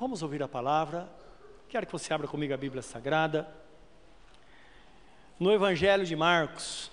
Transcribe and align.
Vamos 0.00 0.22
ouvir 0.22 0.42
a 0.42 0.48
palavra. 0.48 1.06
Quero 1.68 1.84
que 1.84 1.92
você 1.92 2.10
abra 2.14 2.26
comigo 2.26 2.54
a 2.54 2.56
Bíblia 2.56 2.80
Sagrada. 2.80 3.46
No 5.38 5.52
Evangelho 5.52 6.06
de 6.06 6.16
Marcos, 6.16 6.90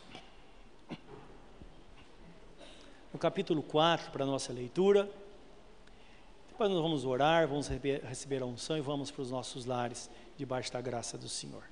no 3.13 3.17
capítulo 3.17 3.63
4, 3.63 4.11
para 4.11 4.25
a 4.25 4.27
nossa 4.27 4.51
leitura. 4.51 5.09
Depois 6.49 6.69
nós 6.69 6.81
vamos 6.81 7.05
orar, 7.05 7.47
vamos 7.47 7.69
receber 7.69 8.41
a 8.41 8.45
unção 8.45 8.77
e 8.77 8.81
vamos 8.81 9.09
para 9.09 9.21
os 9.21 9.31
nossos 9.31 9.63
lares, 9.63 10.09
debaixo 10.35 10.73
da 10.73 10.81
graça 10.81 11.17
do 11.17 11.29
Senhor. 11.29 11.63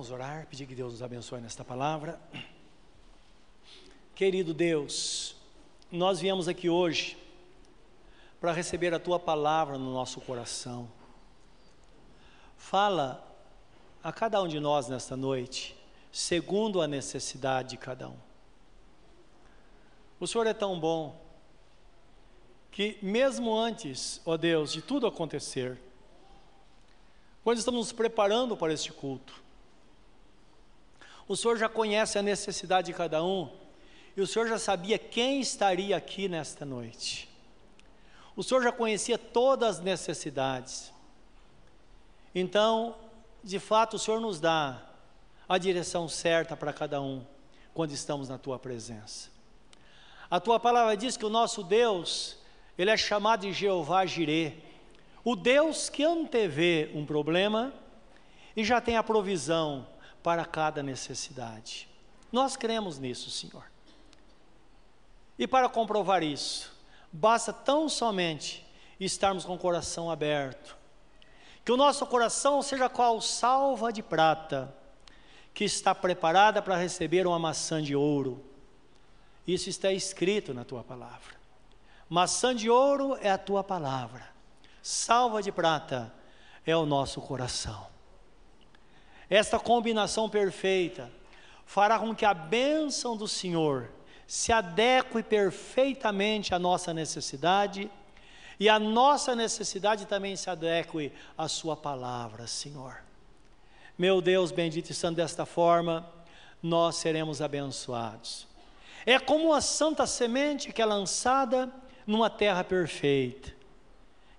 Vamos 0.00 0.12
orar, 0.12 0.46
pedir 0.46 0.66
que 0.66 0.74
Deus 0.74 0.92
nos 0.92 1.02
abençoe 1.02 1.42
nesta 1.42 1.62
palavra. 1.62 2.18
Querido 4.14 4.54
Deus, 4.54 5.36
nós 5.92 6.20
viemos 6.20 6.48
aqui 6.48 6.70
hoje 6.70 7.18
para 8.40 8.50
receber 8.50 8.94
a 8.94 8.98
tua 8.98 9.20
palavra 9.20 9.76
no 9.76 9.92
nosso 9.92 10.18
coração. 10.22 10.90
Fala 12.56 13.22
a 14.02 14.10
cada 14.10 14.40
um 14.40 14.48
de 14.48 14.58
nós 14.58 14.88
nesta 14.88 15.18
noite, 15.18 15.76
segundo 16.10 16.80
a 16.80 16.88
necessidade 16.88 17.68
de 17.68 17.76
cada 17.76 18.08
um. 18.08 18.16
O 20.18 20.26
Senhor 20.26 20.46
é 20.46 20.54
tão 20.54 20.80
bom 20.80 21.20
que, 22.70 22.96
mesmo 23.02 23.54
antes, 23.54 24.18
ó 24.24 24.38
Deus, 24.38 24.72
de 24.72 24.80
tudo 24.80 25.06
acontecer, 25.06 25.78
quando 27.44 27.58
estamos 27.58 27.80
nos 27.80 27.92
preparando 27.92 28.56
para 28.56 28.72
este 28.72 28.94
culto, 28.94 29.49
o 31.30 31.36
Senhor 31.36 31.56
já 31.56 31.68
conhece 31.68 32.18
a 32.18 32.22
necessidade 32.22 32.86
de 32.88 32.92
cada 32.92 33.22
um 33.22 33.48
e 34.16 34.20
o 34.20 34.26
Senhor 34.26 34.48
já 34.48 34.58
sabia 34.58 34.98
quem 34.98 35.40
estaria 35.40 35.96
aqui 35.96 36.28
nesta 36.28 36.64
noite. 36.64 37.28
O 38.34 38.42
Senhor 38.42 38.60
já 38.64 38.72
conhecia 38.72 39.16
todas 39.16 39.76
as 39.76 39.80
necessidades. 39.80 40.92
Então, 42.34 42.96
de 43.44 43.60
fato, 43.60 43.94
o 43.94 43.98
Senhor 44.00 44.20
nos 44.20 44.40
dá 44.40 44.82
a 45.48 45.56
direção 45.56 46.08
certa 46.08 46.56
para 46.56 46.72
cada 46.72 47.00
um 47.00 47.24
quando 47.72 47.92
estamos 47.92 48.28
na 48.28 48.36
tua 48.36 48.58
presença. 48.58 49.30
A 50.28 50.40
tua 50.40 50.58
palavra 50.58 50.96
diz 50.96 51.16
que 51.16 51.24
o 51.24 51.30
nosso 51.30 51.62
Deus, 51.62 52.38
ele 52.76 52.90
é 52.90 52.96
chamado 52.96 53.42
de 53.42 53.52
Jeová 53.52 54.04
Jirê, 54.04 54.54
o 55.22 55.36
Deus 55.36 55.88
que 55.88 56.02
antevê 56.02 56.90
um 56.92 57.06
problema 57.06 57.72
e 58.56 58.64
já 58.64 58.80
tem 58.80 58.96
a 58.96 59.02
provisão 59.04 59.86
para 60.22 60.44
cada 60.44 60.82
necessidade. 60.82 61.88
Nós 62.30 62.56
cremos 62.56 62.98
nisso, 62.98 63.30
Senhor. 63.30 63.64
E 65.38 65.46
para 65.46 65.68
comprovar 65.68 66.22
isso, 66.22 66.72
basta 67.12 67.52
tão 67.52 67.88
somente 67.88 68.66
estarmos 68.98 69.44
com 69.44 69.54
o 69.54 69.58
coração 69.58 70.10
aberto. 70.10 70.76
Que 71.64 71.72
o 71.72 71.76
nosso 71.76 72.06
coração 72.06 72.62
seja 72.62 72.88
qual 72.88 73.20
salva 73.20 73.92
de 73.92 74.02
prata, 74.02 74.74
que 75.54 75.64
está 75.64 75.94
preparada 75.94 76.60
para 76.60 76.76
receber 76.76 77.26
uma 77.26 77.38
maçã 77.38 77.82
de 77.82 77.96
ouro. 77.96 78.44
Isso 79.46 79.68
está 79.68 79.90
escrito 79.92 80.54
na 80.54 80.64
tua 80.64 80.84
palavra. 80.84 81.40
Maçã 82.08 82.54
de 82.54 82.68
ouro 82.68 83.16
é 83.20 83.30
a 83.30 83.38
tua 83.38 83.62
palavra, 83.62 84.28
salva 84.82 85.42
de 85.42 85.52
prata 85.52 86.12
é 86.66 86.76
o 86.76 86.84
nosso 86.84 87.20
coração. 87.20 87.86
Esta 89.30 89.60
combinação 89.60 90.28
perfeita 90.28 91.08
fará 91.64 92.00
com 92.00 92.12
que 92.12 92.24
a 92.24 92.34
bênção 92.34 93.16
do 93.16 93.28
Senhor 93.28 93.88
se 94.26 94.52
adeque 94.52 95.22
perfeitamente 95.22 96.52
à 96.52 96.58
nossa 96.58 96.92
necessidade 96.92 97.88
e 98.58 98.68
a 98.68 98.78
nossa 98.78 99.36
necessidade 99.36 100.04
também 100.04 100.34
se 100.34 100.50
adeque 100.50 101.12
à 101.38 101.46
Sua 101.46 101.76
palavra, 101.76 102.48
Senhor. 102.48 103.02
Meu 103.96 104.20
Deus, 104.20 104.50
bendito 104.50 104.90
estando 104.90 105.16
desta 105.16 105.46
forma, 105.46 106.10
nós 106.60 106.96
seremos 106.96 107.40
abençoados. 107.40 108.48
É 109.06 109.18
como 109.18 109.46
uma 109.46 109.60
santa 109.60 110.06
semente 110.06 110.72
que 110.72 110.82
é 110.82 110.84
lançada 110.84 111.72
numa 112.06 112.28
terra 112.28 112.64
perfeita. 112.64 113.52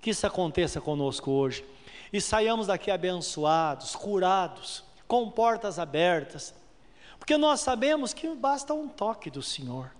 Que 0.01 0.09
isso 0.09 0.27
aconteça 0.27 0.81
conosco 0.81 1.31
hoje 1.31 1.63
e 2.11 2.19
saiamos 2.19 2.67
daqui 2.67 2.91
abençoados, 2.91 3.95
curados, 3.95 4.83
com 5.07 5.29
portas 5.29 5.79
abertas, 5.79 6.53
porque 7.17 7.37
nós 7.37 7.59
sabemos 7.59 8.13
que 8.13 8.27
basta 8.29 8.73
um 8.73 8.87
toque 8.87 9.29
do 9.29 9.43
Senhor. 9.43 9.91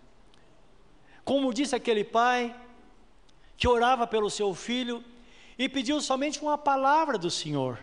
Como 1.23 1.53
disse 1.53 1.75
aquele 1.75 2.03
pai 2.03 2.55
que 3.55 3.67
orava 3.67 4.07
pelo 4.07 4.29
seu 4.29 4.55
filho 4.55 5.03
e 5.57 5.69
pediu 5.69 6.01
somente 6.01 6.41
uma 6.41 6.57
palavra 6.57 7.17
do 7.17 7.29
Senhor. 7.29 7.77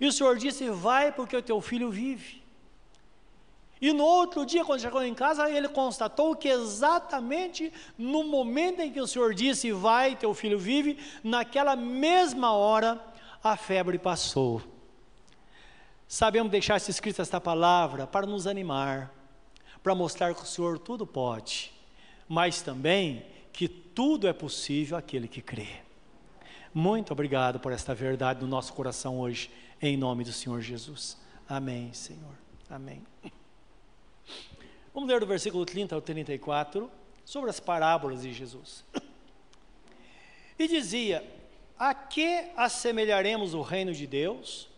E 0.00 0.06
o 0.06 0.12
Senhor 0.12 0.36
disse: 0.36 0.70
Vai, 0.70 1.10
porque 1.10 1.36
o 1.36 1.42
teu 1.42 1.60
filho 1.60 1.90
vive. 1.90 2.40
E 3.80 3.92
no 3.92 4.04
outro 4.04 4.46
dia, 4.46 4.64
quando 4.64 4.80
chegou 4.80 5.02
em 5.02 5.14
casa, 5.14 5.50
ele 5.50 5.68
constatou 5.68 6.34
que 6.36 6.48
exatamente 6.48 7.72
no 7.96 8.24
momento 8.24 8.80
em 8.80 8.92
que 8.92 9.00
o 9.00 9.06
Senhor 9.06 9.34
disse: 9.34 9.72
Vai, 9.72 10.14
teu 10.14 10.32
filho 10.34 10.58
vive, 10.58 10.98
naquela 11.24 11.74
mesma 11.74 12.52
hora 12.52 13.00
a 13.42 13.56
febre 13.56 13.98
passou. 13.98 14.62
Sabemos 16.06 16.50
deixar 16.50 16.76
escrita 16.76 17.22
esta 17.22 17.40
palavra 17.40 18.06
para 18.06 18.26
nos 18.26 18.46
animar, 18.46 19.12
para 19.82 19.94
mostrar 19.94 20.34
que 20.34 20.42
o 20.42 20.46
Senhor 20.46 20.78
tudo 20.78 21.06
pode, 21.06 21.72
mas 22.28 22.62
também 22.62 23.24
que 23.52 23.68
tudo 23.68 24.26
é 24.26 24.32
possível 24.32 24.96
àquele 24.96 25.28
que 25.28 25.42
crê. 25.42 25.68
Muito 26.72 27.12
obrigado 27.12 27.58
por 27.60 27.72
esta 27.72 27.94
verdade 27.94 28.40
no 28.40 28.46
nosso 28.46 28.72
coração 28.72 29.18
hoje, 29.18 29.50
em 29.80 29.96
nome 29.96 30.24
do 30.24 30.32
Senhor 30.32 30.60
Jesus. 30.60 31.18
Amém, 31.48 31.92
Senhor. 31.92 32.34
Amém. 32.70 33.02
Vamos 34.94 35.08
ler 35.08 35.20
do 35.20 35.26
versículo 35.26 35.64
30 35.64 35.94
ao 35.94 36.00
34 36.00 36.90
sobre 37.24 37.50
as 37.50 37.60
parábolas 37.60 38.22
de 38.22 38.32
Jesus. 38.32 38.84
E 40.58 40.66
dizia: 40.66 41.24
A 41.78 41.94
que 41.94 42.50
assemelharemos 42.56 43.54
o 43.54 43.62
reino 43.62 43.92
de 43.92 44.06
Deus? 44.06 44.68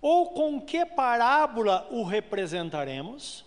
Ou 0.00 0.30
com 0.30 0.60
que 0.60 0.84
parábola 0.84 1.88
o 1.90 2.02
representaremos? 2.02 3.46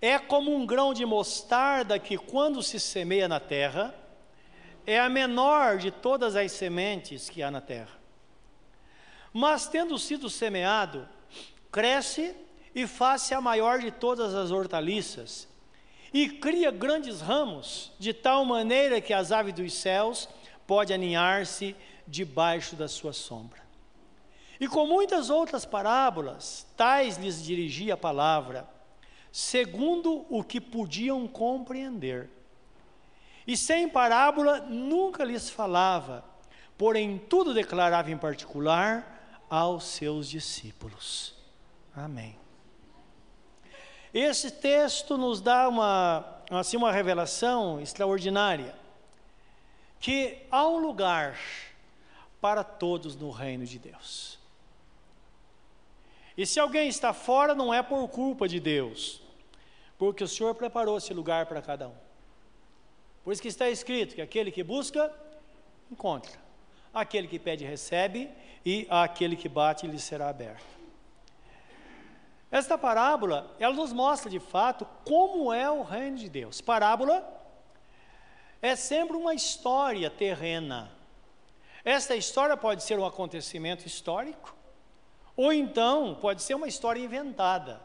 É 0.00 0.18
como 0.18 0.54
um 0.54 0.64
grão 0.64 0.94
de 0.94 1.04
mostarda 1.04 1.98
que, 1.98 2.16
quando 2.16 2.62
se 2.62 2.80
semeia 2.80 3.28
na 3.28 3.38
terra, 3.38 3.94
é 4.86 4.98
a 4.98 5.08
menor 5.08 5.76
de 5.76 5.90
todas 5.90 6.34
as 6.34 6.50
sementes 6.52 7.28
que 7.28 7.42
há 7.42 7.50
na 7.50 7.60
terra. 7.60 8.00
Mas, 9.32 9.68
tendo 9.68 9.98
sido 9.98 10.28
semeado, 10.28 11.08
cresce 11.70 12.34
e 12.74 12.86
faz-se 12.86 13.34
a 13.34 13.40
maior 13.40 13.78
de 13.78 13.90
todas 13.90 14.34
as 14.34 14.50
hortaliças, 14.50 15.46
e 16.12 16.28
cria 16.28 16.70
grandes 16.70 17.20
ramos, 17.20 17.92
de 17.98 18.12
tal 18.12 18.44
maneira 18.44 19.00
que 19.00 19.12
as 19.12 19.30
aves 19.30 19.54
dos 19.54 19.72
céus 19.72 20.28
podem 20.72 20.94
aninhar-se 20.94 21.76
debaixo 22.08 22.74
da 22.74 22.88
sua 22.88 23.12
sombra. 23.12 23.60
E 24.58 24.66
com 24.66 24.86
muitas 24.86 25.28
outras 25.28 25.66
parábolas, 25.66 26.66
tais 26.78 27.18
lhes 27.18 27.44
dirigia 27.44 27.92
a 27.92 27.96
palavra, 27.96 28.66
segundo 29.30 30.24
o 30.30 30.42
que 30.42 30.62
podiam 30.62 31.28
compreender. 31.28 32.30
E 33.46 33.54
sem 33.54 33.86
parábola 33.86 34.60
nunca 34.60 35.24
lhes 35.24 35.50
falava, 35.50 36.24
porém 36.78 37.18
tudo 37.18 37.52
declarava 37.52 38.10
em 38.10 38.16
particular 38.16 39.44
aos 39.50 39.84
seus 39.84 40.26
discípulos. 40.26 41.34
Amém. 41.94 42.34
Esse 44.14 44.50
texto 44.50 45.18
nos 45.18 45.42
dá 45.42 45.68
uma, 45.68 46.42
assim, 46.50 46.78
uma 46.78 46.90
revelação 46.90 47.78
extraordinária, 47.78 48.80
que 50.02 50.36
há 50.50 50.66
um 50.66 50.78
lugar 50.78 51.38
para 52.40 52.64
todos 52.64 53.14
no 53.14 53.30
reino 53.30 53.64
de 53.64 53.78
Deus. 53.78 54.36
E 56.36 56.44
se 56.44 56.58
alguém 56.58 56.88
está 56.88 57.12
fora, 57.12 57.54
não 57.54 57.72
é 57.72 57.80
por 57.84 58.08
culpa 58.08 58.48
de 58.48 58.58
Deus, 58.58 59.22
porque 59.96 60.24
o 60.24 60.28
Senhor 60.28 60.56
preparou 60.56 60.98
esse 60.98 61.14
lugar 61.14 61.46
para 61.46 61.62
cada 61.62 61.88
um. 61.88 61.94
Por 63.22 63.32
isso 63.32 63.40
que 63.40 63.46
está 63.46 63.70
escrito 63.70 64.16
que 64.16 64.20
aquele 64.20 64.50
que 64.50 64.64
busca, 64.64 65.14
encontra. 65.88 66.32
Aquele 66.92 67.28
que 67.28 67.38
pede, 67.38 67.64
recebe, 67.64 68.28
e 68.66 68.88
aquele 68.90 69.36
que 69.36 69.48
bate, 69.48 69.86
lhe 69.86 70.00
será 70.00 70.28
aberto. 70.28 70.66
Esta 72.50 72.76
parábola, 72.76 73.54
ela 73.60 73.72
nos 73.72 73.92
mostra 73.92 74.28
de 74.28 74.40
fato 74.40 74.84
como 75.04 75.52
é 75.52 75.70
o 75.70 75.82
reino 75.82 76.16
de 76.16 76.28
Deus. 76.28 76.60
Parábola 76.60 77.41
é 78.62 78.76
sempre 78.76 79.16
uma 79.16 79.34
história 79.34 80.08
terrena, 80.08 80.90
Esta 81.84 82.14
história 82.14 82.56
pode 82.56 82.84
ser 82.84 82.96
um 82.96 83.04
acontecimento 83.04 83.84
histórico, 83.84 84.54
ou 85.36 85.52
então 85.52 86.14
pode 86.14 86.40
ser 86.40 86.54
uma 86.54 86.68
história 86.68 87.00
inventada, 87.00 87.80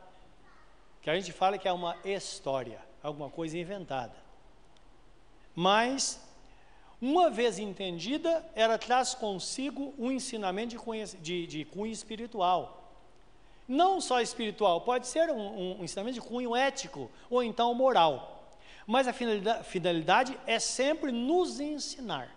que 1.02 1.10
a 1.10 1.16
gente 1.16 1.32
fala 1.32 1.58
que 1.58 1.68
é 1.68 1.74
uma 1.74 1.98
história, 2.06 2.80
alguma 3.02 3.28
coisa 3.28 3.58
inventada. 3.58 4.14
Mas, 5.56 6.22
uma 7.02 7.32
vez 7.32 7.58
entendida, 7.58 8.48
ela 8.54 8.78
traz 8.78 9.16
consigo 9.16 9.96
um 9.98 10.12
ensinamento 10.12 10.78
de 10.78 11.18
de, 11.18 11.48
de 11.48 11.66
cunho 11.66 11.92
espiritual. 11.92 12.94
Não 13.68 14.00
só 14.00 14.22
espiritual, 14.22 14.82
pode 14.82 15.08
ser 15.08 15.32
um, 15.32 15.80
um 15.80 15.84
ensinamento 15.84 16.20
de 16.20 16.22
cunho 16.22 16.56
ético 16.56 17.10
ou 17.32 17.42
então 17.42 17.74
moral. 17.74 18.37
Mas 18.88 19.08
a 19.08 19.14
finalidade, 19.14 20.40
é 20.48 20.58
sempre 20.58 21.12
nos 21.12 21.60
ensinar. 21.60 22.34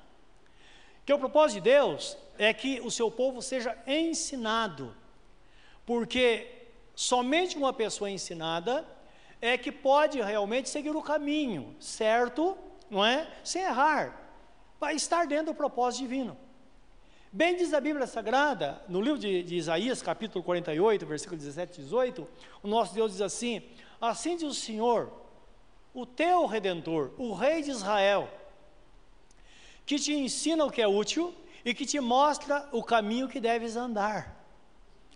Que 1.06 1.14
o 1.14 1.19
propósito 1.19 1.62
de 1.62 1.70
Deus 1.70 2.19
é 2.37 2.52
que 2.52 2.81
o 2.81 2.91
seu 2.91 3.11
povo 3.11 3.41
seja 3.41 3.75
ensinado 3.87 4.94
porque 5.91 6.47
somente 6.94 7.56
uma 7.56 7.73
pessoa 7.73 8.08
ensinada 8.08 8.87
é 9.41 9.58
que 9.58 9.73
pode 9.73 10.23
realmente 10.23 10.69
seguir 10.69 10.94
o 10.94 11.02
caminho 11.02 11.75
certo, 11.81 12.56
não 12.88 13.05
é? 13.05 13.29
Sem 13.43 13.62
errar, 13.62 14.17
vai 14.79 14.94
estar 14.94 15.26
dentro 15.26 15.47
do 15.47 15.55
propósito 15.55 16.02
divino. 16.02 16.37
Bem 17.32 17.56
diz 17.56 17.75
a 17.75 17.81
Bíblia 17.81 18.06
Sagrada, 18.06 18.81
no 18.88 19.00
livro 19.00 19.19
de, 19.19 19.43
de, 19.43 19.56
Isaías, 19.56 20.00
capítulo 20.00 20.44
48, 20.44 21.05
versículo 21.05 21.37
17 21.37 21.81
e 21.81 21.82
18, 21.82 22.29
o 22.62 22.69
nosso 22.69 22.94
Deus 22.94 23.11
diz 23.11 23.20
assim: 23.20 23.61
Assim 24.00 24.37
diz 24.37 24.49
o 24.49 24.55
Senhor, 24.55 25.12
o 25.94 26.06
teu 26.06 26.46
redentor, 26.46 27.12
o 27.19 27.32
Rei 27.32 27.62
de 27.62 27.70
Israel, 27.70 28.28
que 29.84 29.98
te 29.98 30.12
ensina 30.12 30.64
o 30.64 30.70
que 30.70 30.81
é 30.81 30.87
útil 30.87 31.34
e 31.64 31.75
que 31.75 31.84
te 31.84 31.98
mostra 32.00 32.69
o 32.72 32.82
caminho 32.82 33.28
que 33.28 33.40
deves 33.40 33.76
andar. 33.76 34.37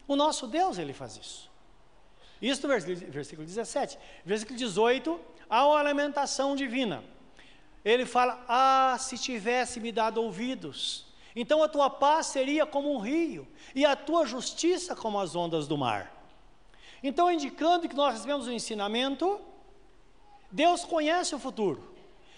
O 0.07 0.17
nosso 0.17 0.47
Deus, 0.47 0.79
ele 0.79 0.93
faz 0.93 1.17
isso. 1.17 1.51
Isso 2.43 2.67
no 2.67 2.69
versículo 2.69 3.47
17. 3.47 3.99
Versículo 4.25 4.59
18, 4.59 5.21
há 5.49 5.67
uma 5.67 5.79
alimentação 5.79 6.55
divina. 6.55 7.03
Ele 7.85 8.05
fala: 8.05 8.45
Ah, 8.49 8.97
se 8.99 9.17
tivesse 9.17 9.81
me 9.81 9.93
dado 9.93 10.21
ouvidos, 10.21 11.07
então 11.35 11.63
a 11.63 11.69
tua 11.69 11.89
paz 11.89 12.27
seria 12.27 12.67
como 12.67 12.93
um 12.93 12.99
rio, 12.99 13.47
e 13.75 13.85
a 13.85 13.97
tua 13.97 14.27
justiça 14.27 14.95
como 14.95 15.19
as 15.19 15.35
ondas 15.35 15.67
do 15.67 15.79
mar. 15.79 16.13
Então, 17.03 17.31
indicando 17.31 17.89
que 17.89 17.95
nós 17.95 18.15
recebemos 18.15 18.47
o 18.47 18.51
um 18.51 18.53
ensinamento, 18.53 19.41
Deus 20.55 20.85
conhece 20.85 21.35
o 21.35 21.39
futuro, 21.39 21.83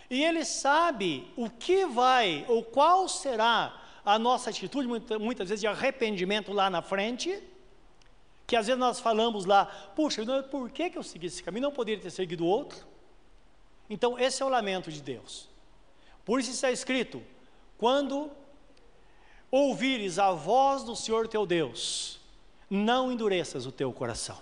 e 0.09 0.25
Ele 0.25 0.43
sabe 0.43 1.31
o 1.37 1.51
que 1.51 1.85
vai, 1.85 2.47
ou 2.49 2.65
qual 2.65 3.07
será 3.11 3.79
a 4.03 4.19
nossa 4.19 4.49
atitude, 4.49 4.89
muitas 5.21 5.51
vezes 5.51 5.61
de 5.61 5.67
arrependimento 5.67 6.51
lá 6.51 6.71
na 6.71 6.81
frente, 6.81 7.43
que 8.47 8.57
às 8.57 8.69
vezes 8.69 8.81
nós 8.81 9.01
falamos 9.01 9.45
lá, 9.45 9.67
puxa, 9.95 10.25
por 10.45 10.71
que, 10.71 10.89
que 10.89 10.97
eu 10.97 11.03
segui 11.03 11.27
esse 11.27 11.43
caminho? 11.43 11.65
Não 11.65 11.73
poderia 11.73 12.01
ter 12.01 12.11
seguido 12.11 12.47
outro? 12.47 12.87
Então, 13.91 14.19
esse 14.19 14.43
é 14.43 14.47
o 14.47 14.49
lamento 14.49 14.91
de 14.91 15.03
Deus. 15.03 15.47
Por 16.25 16.41
isso 16.41 16.51
está 16.51 16.71
escrito: 16.71 17.23
quando 17.77 18.31
ouvires 19.51 20.19
a 20.19 20.33
voz 20.33 20.85
do 20.85 20.97
Senhor 20.97 21.29
teu 21.29 21.45
Deus, 21.45 22.19
não 22.71 23.13
endureças 23.13 23.67
o 23.67 23.73
teu 23.73 23.93
coração. 23.93 24.39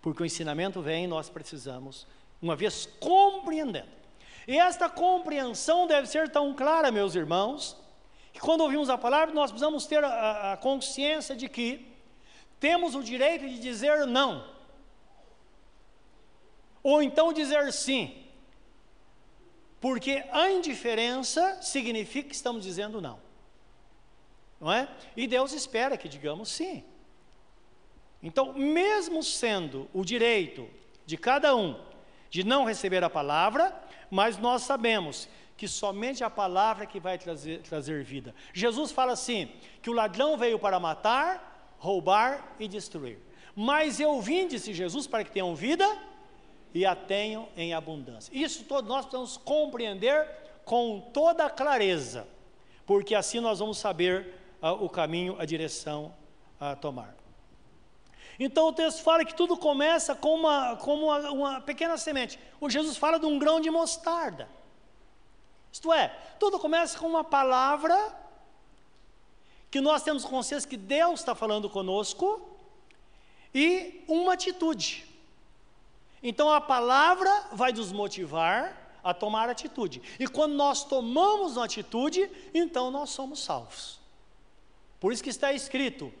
Porque 0.00 0.22
o 0.22 0.26
ensinamento 0.26 0.80
vem 0.80 1.04
e 1.04 1.08
nós 1.08 1.28
precisamos, 1.28 2.06
uma 2.44 2.54
vez 2.54 2.86
compreendendo. 3.00 3.88
E 4.46 4.58
esta 4.58 4.86
compreensão 4.86 5.86
deve 5.86 6.06
ser 6.06 6.28
tão 6.28 6.52
clara, 6.52 6.92
meus 6.92 7.14
irmãos, 7.14 7.74
que 8.34 8.38
quando 8.38 8.60
ouvimos 8.60 8.90
a 8.90 8.98
palavra, 8.98 9.34
nós 9.34 9.50
precisamos 9.50 9.86
ter 9.86 10.04
a, 10.04 10.52
a 10.52 10.56
consciência 10.58 11.34
de 11.34 11.48
que 11.48 11.90
temos 12.60 12.94
o 12.94 13.02
direito 13.02 13.48
de 13.48 13.58
dizer 13.58 14.06
não. 14.06 14.46
Ou 16.82 17.02
então 17.02 17.32
dizer 17.32 17.72
sim. 17.72 18.22
Porque 19.80 20.22
a 20.30 20.50
indiferença 20.50 21.62
significa 21.62 22.28
que 22.28 22.34
estamos 22.34 22.62
dizendo 22.62 23.00
não. 23.00 23.18
Não 24.60 24.70
é? 24.70 24.86
E 25.16 25.26
Deus 25.26 25.52
espera 25.54 25.96
que 25.96 26.10
digamos 26.10 26.50
sim. 26.50 26.84
Então, 28.22 28.52
mesmo 28.52 29.22
sendo 29.22 29.88
o 29.94 30.04
direito 30.04 30.68
de 31.06 31.16
cada 31.16 31.56
um 31.56 31.93
de 32.34 32.42
não 32.42 32.64
receber 32.64 33.04
a 33.04 33.08
palavra, 33.08 33.72
mas 34.10 34.38
nós 34.38 34.62
sabemos 34.62 35.28
que 35.56 35.68
somente 35.68 36.24
a 36.24 36.28
palavra 36.28 36.82
é 36.82 36.86
que 36.86 36.98
vai 36.98 37.16
trazer, 37.16 37.62
trazer 37.62 38.02
vida. 38.02 38.34
Jesus 38.52 38.90
fala 38.90 39.12
assim: 39.12 39.48
que 39.80 39.88
o 39.88 39.92
ladrão 39.92 40.36
veio 40.36 40.58
para 40.58 40.80
matar, 40.80 41.76
roubar 41.78 42.56
e 42.58 42.66
destruir. 42.66 43.20
Mas 43.54 44.00
eu 44.00 44.20
vim, 44.20 44.48
disse 44.48 44.74
Jesus, 44.74 45.06
para 45.06 45.22
que 45.22 45.30
tenham 45.30 45.54
vida 45.54 45.86
e 46.74 46.84
a 46.84 46.96
tenham 46.96 47.48
em 47.56 47.72
abundância. 47.72 48.36
Isso 48.36 48.64
todos 48.64 48.88
nós 48.88 49.04
precisamos 49.04 49.36
compreender 49.36 50.26
com 50.64 51.08
toda 51.12 51.48
clareza, 51.48 52.26
porque 52.84 53.14
assim 53.14 53.38
nós 53.38 53.60
vamos 53.60 53.78
saber 53.78 54.34
uh, 54.60 54.84
o 54.84 54.88
caminho, 54.88 55.36
a 55.38 55.44
direção 55.44 56.12
a 56.58 56.74
tomar. 56.74 57.14
Então 58.38 58.68
o 58.68 58.72
texto 58.72 59.02
fala 59.02 59.24
que 59.24 59.34
tudo 59.34 59.56
começa 59.56 60.14
com 60.14 60.34
uma, 60.34 60.76
com 60.76 60.94
uma, 60.94 61.30
uma 61.30 61.60
pequena 61.60 61.96
semente. 61.96 62.38
O 62.60 62.68
Jesus 62.68 62.96
fala 62.96 63.18
de 63.18 63.26
um 63.26 63.38
grão 63.38 63.60
de 63.60 63.70
mostarda. 63.70 64.48
Isto 65.72 65.92
é, 65.92 66.08
tudo 66.38 66.58
começa 66.58 66.98
com 66.98 67.06
uma 67.06 67.24
palavra 67.24 67.96
que 69.70 69.80
nós 69.80 70.02
temos 70.02 70.24
consciência 70.24 70.68
que 70.68 70.76
Deus 70.76 71.20
está 71.20 71.34
falando 71.34 71.68
conosco 71.68 72.48
e 73.52 74.04
uma 74.08 74.34
atitude. 74.34 75.06
Então 76.22 76.50
a 76.50 76.60
palavra 76.60 77.48
vai 77.52 77.72
nos 77.72 77.92
motivar 77.92 78.98
a 79.02 79.12
tomar 79.12 79.48
atitude. 79.48 80.00
E 80.18 80.26
quando 80.26 80.54
nós 80.54 80.82
tomamos 80.84 81.56
uma 81.56 81.66
atitude, 81.66 82.30
então 82.54 82.90
nós 82.90 83.10
somos 83.10 83.44
salvos. 83.44 84.00
Por 84.98 85.12
isso 85.12 85.22
que 85.22 85.30
está 85.30 85.52
escrito 85.52 86.12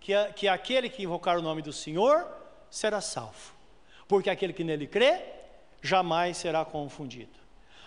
que, 0.00 0.12
que 0.34 0.48
aquele 0.48 0.88
que 0.88 1.02
invocar 1.02 1.38
o 1.38 1.42
nome 1.42 1.62
do 1.62 1.72
Senhor 1.72 2.26
será 2.70 3.00
salvo. 3.00 3.54
Porque 4.08 4.30
aquele 4.30 4.52
que 4.52 4.64
nele 4.64 4.86
crê 4.86 5.22
jamais 5.82 6.38
será 6.38 6.64
confundido. 6.64 7.38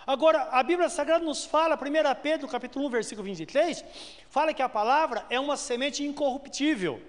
Agora, 0.06 0.48
a 0.50 0.62
Bíblia 0.62 0.88
Sagrada 0.88 1.24
nos 1.24 1.44
fala, 1.44 1.76
1 1.76 2.20
Pedro, 2.22 2.46
capítulo 2.46 2.86
1, 2.86 2.90
versículo 2.90 3.24
23, 3.24 3.84
fala 4.28 4.52
que 4.52 4.62
a 4.62 4.68
palavra 4.68 5.24
é 5.30 5.40
uma 5.40 5.56
semente 5.56 6.04
incorruptível, 6.04 7.00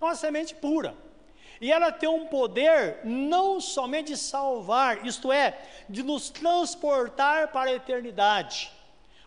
é 0.00 0.04
uma 0.04 0.14
semente 0.16 0.54
pura. 0.54 0.94
E 1.60 1.70
ela 1.70 1.92
tem 1.92 2.08
um 2.08 2.26
poder 2.26 2.98
não 3.04 3.60
somente 3.60 4.08
de 4.08 4.16
salvar, 4.16 5.06
isto 5.06 5.30
é, 5.32 5.56
de 5.88 6.02
nos 6.02 6.30
transportar 6.30 7.52
para 7.52 7.70
a 7.70 7.74
eternidade, 7.74 8.72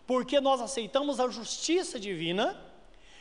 porque 0.06 0.38
nós 0.38 0.60
aceitamos 0.60 1.18
a 1.18 1.30
justiça 1.30 1.98
divina 1.98 2.65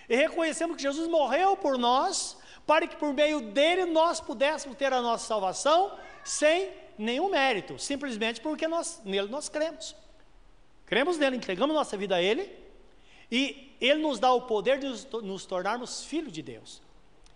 e 0.08 0.16
reconhecemos 0.16 0.76
que 0.76 0.82
Jesus 0.82 1.08
morreu 1.08 1.58
por 1.58 1.78
nós, 1.78 2.38
para 2.66 2.88
que 2.88 2.96
por 2.96 3.14
meio 3.14 3.42
dele 3.42 3.86
nós 3.86 4.20
pudéssemos 4.20 4.78
ter 4.78 4.92
a 4.92 5.02
nossa 5.02 5.26
salvação 5.28 5.98
sem 6.24 6.72
nenhum 6.98 7.30
mérito, 7.30 7.78
simplesmente 7.78 8.42
porque 8.42 8.68
nós, 8.68 9.02
nele 9.04 9.28
nós 9.28 9.50
cremos. 9.50 9.96
Cremos 10.86 11.18
nele, 11.18 11.36
entregamos 11.36 11.76
nossa 11.76 11.98
vida 11.98 12.16
a 12.16 12.22
ele 12.22 12.52
e 13.32 13.76
ele 13.82 14.02
nos 14.02 14.20
dá 14.20 14.32
o 14.32 14.42
poder 14.42 14.80
de 14.80 14.88
nos, 14.88 15.06
nos 15.06 15.46
tornarmos 15.46 16.06
filhos 16.06 16.32
de 16.32 16.42
Deus. 16.42 16.82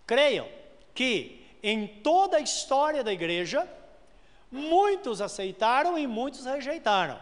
Creiam 0.06 0.48
que 0.94 1.40
em 1.62 1.88
toda 1.88 2.38
a 2.38 2.42
história 2.42 3.04
da 3.04 3.12
igreja, 3.12 3.68
muitos 4.52 5.22
aceitaram 5.22 5.98
e 5.98 6.08
muitos 6.08 6.46
rejeitaram. 6.46 7.20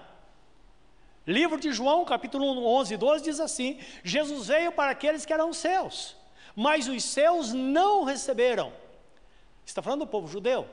Livro 1.27 1.59
de 1.59 1.73
João, 1.73 2.05
capítulo 2.05 2.65
11 2.65 2.93
e 2.93 2.97
12 2.97 3.23
diz 3.25 3.39
assim: 3.41 3.77
Jesus 4.01 4.47
veio 4.47 4.71
para 4.71 4.91
aqueles 4.91 5.25
que 5.25 5.33
eram 5.33 5.51
seus, 5.51 6.15
mas 6.55 6.87
os 6.87 7.03
seus 7.03 7.51
não 7.51 8.05
receberam. 8.05 8.71
Está 9.65 9.81
falando 9.81 10.05
do 10.05 10.07
povo 10.07 10.29
judeu. 10.29 10.65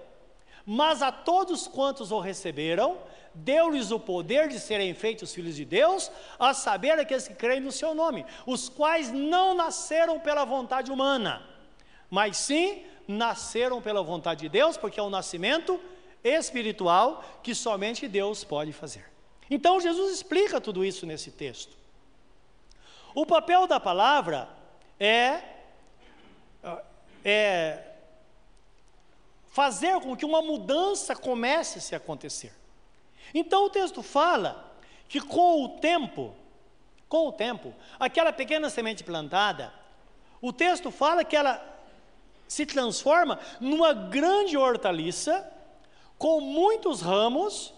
Mas 0.65 1.03
a 1.03 1.11
todos 1.11 1.67
quantos 1.67 2.13
o 2.13 2.21
receberam, 2.21 2.97
deu-lhes 3.35 3.91
o 3.91 3.99
poder 3.99 4.49
de 4.49 4.61
serem 4.61 4.95
feitos 4.95 5.35
filhos 5.35 5.57
de 5.57 5.65
Deus, 5.65 6.11
a 6.39 6.55
saber 6.55 6.93
aqueles 6.93 7.27
que 7.27 7.35
creem 7.35 7.61
no 7.61 7.73
seu 7.73 7.93
nome, 7.93 8.25
os 8.47 8.69
quais 8.69 9.11
não 9.13 9.55
nasceram 9.55 10.21
pela 10.21 10.45
vontade 10.45 10.91
humana, 10.91 11.43
mas 12.09 12.37
sim 12.37 12.85
nasceram 13.07 13.83
pela 13.83 14.03
vontade 14.03 14.43
de 14.43 14.49
Deus, 14.49 14.77
porque 14.77 15.01
é 15.01 15.03
um 15.03 15.11
nascimento 15.11 15.79
espiritual 16.23 17.23
que 17.43 17.55
somente 17.55 18.09
Deus 18.09 18.45
pode 18.45 18.73
fazer. 18.73 19.14
Então 19.51 19.81
Jesus 19.81 20.15
explica 20.15 20.61
tudo 20.61 20.85
isso 20.85 21.07
nesse 21.07 21.31
texto. 21.31 21.77
O 23.15 23.25
papel 23.25 23.67
da 23.67 23.79
palavra 23.79 24.49
é, 24.99 25.41
é 27.25 27.93
fazer 29.53 30.01
com 30.01 30.17
que 30.17 30.25
uma 30.25 30.43
mudança 30.43 31.15
comece 31.15 31.79
a 31.79 31.83
se 31.83 31.95
acontecer. 31.95 32.53
Então 33.33 33.67
o 33.67 33.71
texto 33.71 34.03
fala 34.03 34.75
que 35.09 35.21
com 35.21 35.65
o 35.65 35.69
tempo, 35.79 36.35
Com 37.09 37.29
o 37.29 37.33
tempo, 37.33 37.73
aquela 38.01 38.33
pequena 38.33 38.69
semente 38.69 39.05
plantada, 39.05 39.73
o 40.41 40.53
texto 40.53 40.91
fala 40.91 41.23
que 41.25 41.37
ela 41.37 41.63
se 42.49 42.67
transforma 42.67 43.39
numa 43.61 43.93
grande 43.93 44.57
hortaliça, 44.57 45.49
com 46.19 46.41
muitos 46.41 47.01
ramos 47.01 47.73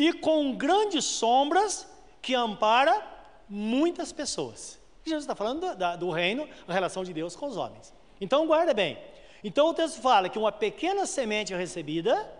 e 0.00 0.14
com 0.14 0.56
grandes 0.56 1.04
sombras 1.04 1.86
que 2.22 2.34
ampara 2.34 3.06
muitas 3.46 4.12
pessoas. 4.12 4.80
Jesus 5.04 5.24
está 5.24 5.34
falando 5.34 5.76
do, 5.76 5.96
do 5.98 6.10
reino, 6.10 6.48
a 6.66 6.72
relação 6.72 7.04
de 7.04 7.12
Deus 7.12 7.36
com 7.36 7.46
os 7.46 7.58
homens. 7.58 7.92
Então 8.18 8.46
guarda 8.46 8.72
bem. 8.72 8.98
Então 9.44 9.68
o 9.68 9.74
texto 9.74 10.00
fala 10.00 10.30
que 10.30 10.38
uma 10.38 10.50
pequena 10.50 11.04
semente 11.04 11.54
recebida 11.54 12.32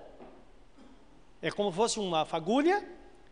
é 1.42 1.50
como 1.50 1.70
se 1.70 1.76
fosse 1.76 2.00
uma 2.00 2.24
fagulha, 2.24 2.82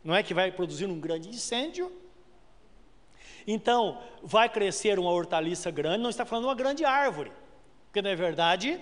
não 0.05 0.15
é 0.15 0.23
que 0.23 0.35
vai 0.35 0.53
produzir 0.53 0.85
um 0.85 1.01
grande 1.01 1.31
incêndio. 1.31 1.91
Então 3.47 3.99
vai 4.23 4.47
crescer 4.51 4.99
uma 4.99 5.11
hortaliça 5.11 5.71
grande, 5.71 6.03
não 6.03 6.11
está 6.11 6.27
falando 6.27 6.45
uma 6.45 6.55
grande 6.55 6.85
árvore, 6.85 7.33
porque 7.87 8.03
na 8.03 8.15
verdade 8.15 8.79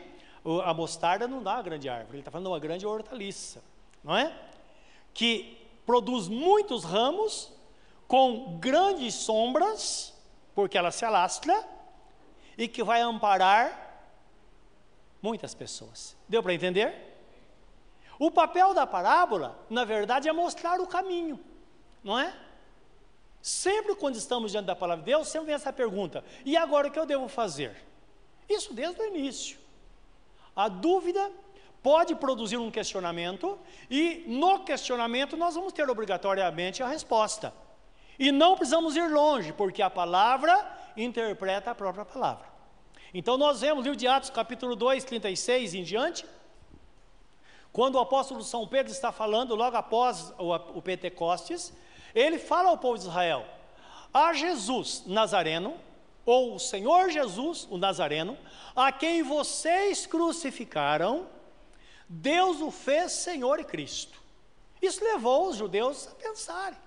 a 0.65 0.75
mostarda 0.75 1.29
não 1.29 1.41
dá 1.41 1.55
uma 1.55 1.63
grande 1.63 1.89
árvore, 1.89 2.15
ele 2.15 2.19
está 2.23 2.33
falando 2.33 2.49
uma 2.49 2.59
grande 2.59 2.85
hortaliça, 2.85 3.63
não 4.03 4.17
é? 4.17 4.37
Que 5.17 5.57
produz 5.87 6.29
muitos 6.29 6.85
ramos 6.85 7.51
com 8.07 8.59
grandes 8.59 9.15
sombras, 9.15 10.13
porque 10.55 10.77
ela 10.77 10.91
se 10.91 11.07
alastra, 11.07 11.67
e 12.59 12.69
que 12.69 12.85
vai 12.85 13.01
amparar 13.01 14.11
muitas 15.23 15.55
pessoas. 15.55 16.15
Deu 16.29 16.43
para 16.43 16.53
entender? 16.53 17.17
O 18.19 18.31
papel 18.31 18.75
da 18.75 18.87
parábola, 18.87 19.59
na 19.71 19.85
verdade, 19.85 20.29
é 20.29 20.33
mostrar 20.33 20.81
o 20.81 20.87
caminho, 20.87 21.41
não 22.05 22.19
é? 22.19 22.37
Sempre 23.41 23.95
quando 23.95 24.17
estamos 24.17 24.53
diante 24.53 24.67
da 24.67 24.77
palavra 24.77 25.03
de 25.03 25.11
Deus, 25.11 25.29
sempre 25.29 25.47
vem 25.47 25.55
essa 25.55 25.73
pergunta: 25.73 26.23
e 26.45 26.59
agora 26.59 26.89
o 26.89 26.91
que 26.91 26.99
eu 26.99 27.07
devo 27.07 27.27
fazer? 27.27 27.75
Isso 28.49 28.75
desde 28.75 29.01
o 29.01 29.07
início. 29.07 29.59
A 30.55 30.69
dúvida 30.69 31.31
pode 31.87 32.17
produzir 32.17 32.57
um 32.57 32.69
questionamento, 32.69 33.57
e 33.89 34.25
no 34.27 34.65
questionamento 34.65 35.37
nós 35.37 35.55
vamos 35.55 35.73
ter 35.73 35.89
obrigatoriamente 35.89 36.83
a 36.83 36.89
resposta. 36.89 37.55
E 38.19 38.33
não 38.33 38.57
precisamos 38.57 38.97
ir 38.97 39.09
longe, 39.09 39.53
porque 39.53 39.81
a 39.81 39.89
palavra 39.89 40.53
interpreta 40.97 41.71
a 41.71 41.77
própria 41.77 42.05
palavra. 42.05 42.45
Então 43.15 43.39
nós 43.39 43.61
vemos, 43.61 43.85
livro 43.85 43.97
de 43.97 44.09
Atos, 44.09 44.31
capítulo 44.31 44.75
2, 44.75 45.05
36 45.05 45.75
em 45.75 45.85
diante, 45.85 46.27
quando 47.73 47.95
o 47.95 48.01
apóstolo 48.01 48.43
São 48.43 48.67
Pedro 48.67 48.91
está 48.91 49.13
falando, 49.13 49.55
logo 49.55 49.77
após 49.77 50.35
o, 50.41 50.53
o 50.53 50.83
Pentecostes, 50.83 51.73
ele 52.13 52.41
fala 52.41 52.71
ao 52.71 52.79
povo 52.79 52.99
de 52.99 53.05
Israel: 53.05 53.47
a 54.13 54.33
Jesus 54.33 55.05
Nazareno, 55.07 55.77
ou 56.25 56.57
o 56.57 56.59
Senhor 56.59 57.11
Jesus, 57.11 57.69
o 57.71 57.79
Nazareno, 57.79 58.37
a 58.75 58.91
quem 58.91 59.23
vocês 59.23 60.05
crucificaram, 60.05 61.36
Deus 62.09 62.61
o 62.61 62.71
fez 62.71 63.13
Senhor 63.13 63.59
e 63.61 63.65
Cristo. 63.65 64.23
Isso 64.81 65.05
levou 65.05 65.49
os 65.49 65.57
judeus 65.57 66.09
a 66.09 66.15
pensarem. 66.15 66.79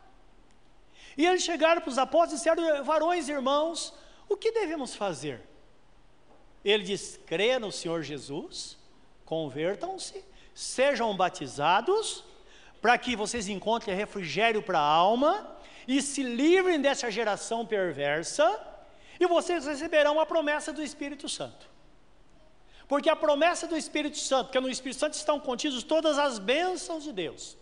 E 1.18 1.26
eles 1.26 1.44
chegaram 1.44 1.82
para 1.82 1.90
os 1.90 1.98
apóstolos 1.98 2.34
e 2.34 2.50
disseram: 2.50 2.84
varões 2.84 3.28
irmãos, 3.28 3.94
o 4.28 4.38
que 4.38 4.52
devemos 4.52 4.96
fazer? 4.96 5.42
Ele 6.64 6.84
diz: 6.84 7.20
crê 7.26 7.60
no 7.60 7.72
Senhor 7.72 8.04
Jesus, 8.04 8.78
convertam-se, 9.26 10.24
sejam 10.54 11.16
batizados, 11.16 12.24
para 12.82 12.98
que 12.98 13.16
vocês 13.16 13.48
encontrem 13.48 13.96
refrigério 13.96 14.62
para 14.62 14.80
a 14.80 14.84
alma 14.84 15.58
e 15.88 16.02
se 16.02 16.24
livrem 16.24 16.80
dessa 16.80 17.10
geração 17.12 17.66
perversa, 17.66 18.60
e 19.20 19.26
vocês 19.28 19.66
receberão 19.66 20.20
a 20.20 20.26
promessa 20.26 20.72
do 20.72 20.82
Espírito 20.82 21.28
Santo. 21.28 21.69
Porque 22.90 23.08
a 23.08 23.16
promessa 23.16 23.68
do 23.68 23.78
Espírito 23.78 24.18
Santo, 24.18 24.48
porque 24.48 24.60
no 24.60 24.68
Espírito 24.68 25.00
Santo 25.00 25.14
estão 25.14 25.40
contidas 25.40 25.84
todas 25.84 26.18
as 26.18 26.40
bênçãos 26.40 27.04
de 27.04 27.14
Deus. 27.14 27.56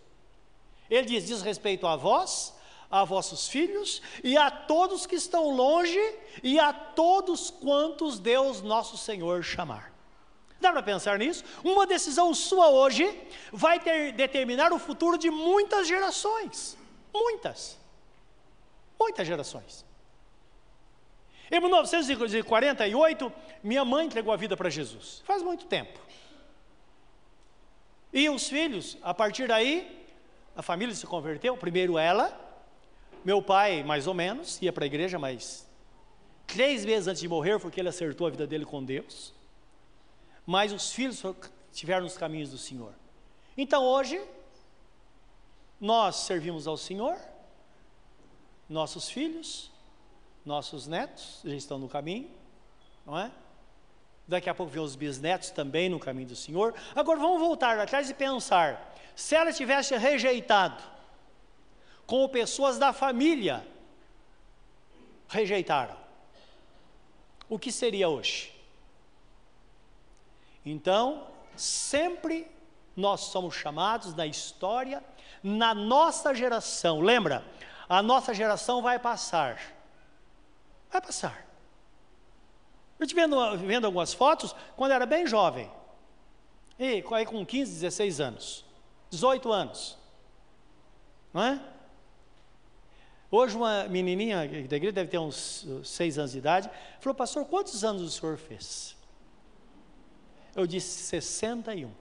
Ele 0.90 1.06
diz: 1.06 1.28
diz 1.28 1.42
respeito 1.42 1.86
a 1.86 1.98
vós, 1.98 2.54
a 2.90 3.04
vossos 3.04 3.50
filhos 3.50 4.02
e 4.24 4.38
a 4.38 4.50
todos 4.50 5.06
que 5.06 5.16
estão 5.16 5.50
longe 5.50 6.00
e 6.42 6.58
a 6.58 6.72
todos 6.72 7.52
quantos 7.52 8.20
Deus 8.20 8.62
nosso 8.62 8.98
Senhor 8.98 9.44
chamar. 9.44 9.94
Dá 10.62 10.72
para 10.72 10.82
pensar 10.82 11.20
nisso? 11.20 11.44
Uma 11.62 11.86
decisão 11.86 12.34
sua 12.34 12.70
hoje 12.70 13.06
vai 13.52 13.82
ter, 13.82 14.14
determinar 14.14 14.72
o 14.72 14.80
futuro 14.80 15.18
de 15.18 15.30
muitas 15.30 15.90
gerações. 15.90 16.78
Muitas. 17.14 17.78
Muitas 18.98 19.28
gerações. 19.28 19.87
Em 21.50 21.60
1948, 21.60 23.32
minha 23.64 23.86
mãe 23.86 24.06
entregou 24.06 24.34
a 24.34 24.38
vida 24.38 24.58
para 24.58 24.70
Jesus. 24.70 25.22
Faz 25.26 25.42
muito 25.42 25.66
tempo. 25.66 26.00
E 28.12 28.30
os 28.30 28.50
filhos, 28.50 28.98
a 29.02 29.14
partir 29.14 29.48
daí, 29.48 30.06
a 30.56 30.62
família 30.62 30.94
se 30.94 31.06
converteu. 31.06 31.56
Primeiro 31.56 31.98
ela, 31.98 32.38
meu 33.24 33.42
pai, 33.42 33.84
mais 33.84 34.08
ou 34.08 34.14
menos, 34.14 34.62
ia 34.62 34.74
para 34.74 34.86
a 34.86 34.88
igreja, 34.88 35.20
mas 35.20 35.68
três 36.46 36.84
meses 36.84 37.08
antes 37.08 37.22
de 37.22 37.28
morrer, 37.28 37.60
porque 37.60 37.80
ele 37.80 37.90
acertou 37.90 38.28
a 38.28 38.30
vida 38.30 38.48
dele 38.48 38.66
com 38.66 38.84
Deus. 38.84 39.34
Mas 40.46 40.72
os 40.72 40.92
filhos 40.92 41.24
estiveram 41.72 42.04
nos 42.04 42.18
caminhos 42.18 42.50
do 42.50 42.58
Senhor. 42.58 42.94
Então 43.58 43.84
hoje, 43.84 44.22
nós 45.80 46.16
servimos 46.18 46.68
ao 46.68 46.78
Senhor, 46.78 47.18
nossos 48.68 49.10
filhos, 49.10 49.72
nossos 50.48 50.88
netos 50.88 51.42
já 51.44 51.54
estão 51.54 51.78
no 51.78 51.90
caminho, 51.90 52.32
não 53.06 53.18
é? 53.18 53.32
Daqui 54.28 54.50
a 54.50 54.56
pouco 54.56 54.72
vem 54.72 54.82
os 54.82 54.96
bisnetos 54.96 55.52
também 55.52 55.90
no 55.90 56.00
caminho 56.00 56.30
do 56.30 56.36
Senhor. 56.36 56.74
Agora 56.96 57.20
vamos 57.20 57.40
voltar 57.40 57.78
atrás 57.80 58.10
e 58.10 58.14
pensar: 58.14 58.96
se 59.16 59.36
ela 59.36 59.54
tivesse 59.54 59.96
rejeitado 59.96 60.84
como 62.06 62.28
pessoas 62.30 62.80
da 62.80 62.94
família 62.94 63.68
rejeitaram. 65.28 65.98
O 67.50 67.60
que 67.60 67.72
seria 67.72 68.08
hoje? 68.08 68.54
Então, 70.66 71.28
sempre 71.56 72.50
nós 72.96 73.22
somos 73.22 73.56
chamados 73.56 74.14
na 74.14 74.26
história, 74.26 75.04
na 75.44 75.74
nossa 75.74 76.34
geração, 76.34 77.00
lembra? 77.02 77.46
A 77.88 78.02
nossa 78.02 78.34
geração 78.34 78.82
vai 78.82 79.00
passar. 79.00 79.77
Vai 80.92 81.02
passar. 81.02 81.46
Eu 83.00 83.06
estive 83.06 83.22
vendo, 83.22 83.58
vendo 83.58 83.86
algumas 83.86 84.14
fotos 84.14 84.56
quando 84.76 84.92
era 84.92 85.06
bem 85.06 85.28
jovem. 85.28 85.72
E 86.80 87.04
aí 87.12 87.26
com 87.26 87.46
15, 87.46 87.74
16 87.74 88.20
anos. 88.20 88.66
18 89.10 89.52
anos. 89.52 89.98
Não 91.34 91.44
é? 91.44 91.62
Hoje, 93.30 93.58
uma 93.58 93.84
menininha 93.90 94.38
da 94.68 94.78
igreja, 94.78 94.94
deve 94.94 95.10
ter 95.10 95.18
uns 95.18 95.68
seis 95.84 96.18
anos 96.18 96.32
de 96.32 96.38
idade, 96.38 96.70
falou: 97.00 97.14
Pastor, 97.14 97.46
quantos 97.46 97.84
anos 97.84 98.02
o 98.02 98.10
senhor 98.10 98.38
fez? 98.38 98.96
Eu 100.56 100.66
disse: 100.66 101.04
61. 101.04 101.92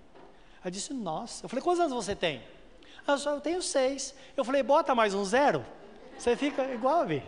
Ela 0.63 0.71
disse: 0.71 0.95
Nossa. 0.95 1.45
Eu 1.45 1.49
falei: 1.49 1.63
Quantos 1.63 1.81
anos 1.81 1.93
você 1.93 2.15
tem? 2.15 2.43
Ela 3.07 3.19
falou: 3.19 3.39
Eu 3.39 3.43
tenho 3.43 3.61
seis. 3.61 4.15
Eu 4.37 4.45
falei: 4.45 4.63
Bota 4.63 4.95
mais 4.95 5.15
um 5.15 5.25
zero. 5.25 5.67
Você 6.17 6.37
fica 6.37 6.65
igual 6.73 7.01
a 7.01 7.07
mim. 7.07 7.23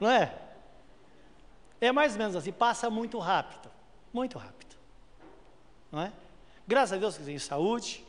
Não 0.00 0.10
é? 0.10 0.34
É 1.80 1.92
mais 1.92 2.12
ou 2.12 2.18
menos 2.18 2.36
assim, 2.36 2.52
passa 2.52 2.88
muito 2.88 3.18
rápido. 3.18 3.70
Muito 4.12 4.38
rápido. 4.38 4.76
Não 5.90 6.02
é? 6.02 6.12
Graças 6.66 6.94
a 6.94 6.96
Deus 6.96 7.16
que 7.16 7.24
tem 7.24 7.38
saúde, 7.38 8.04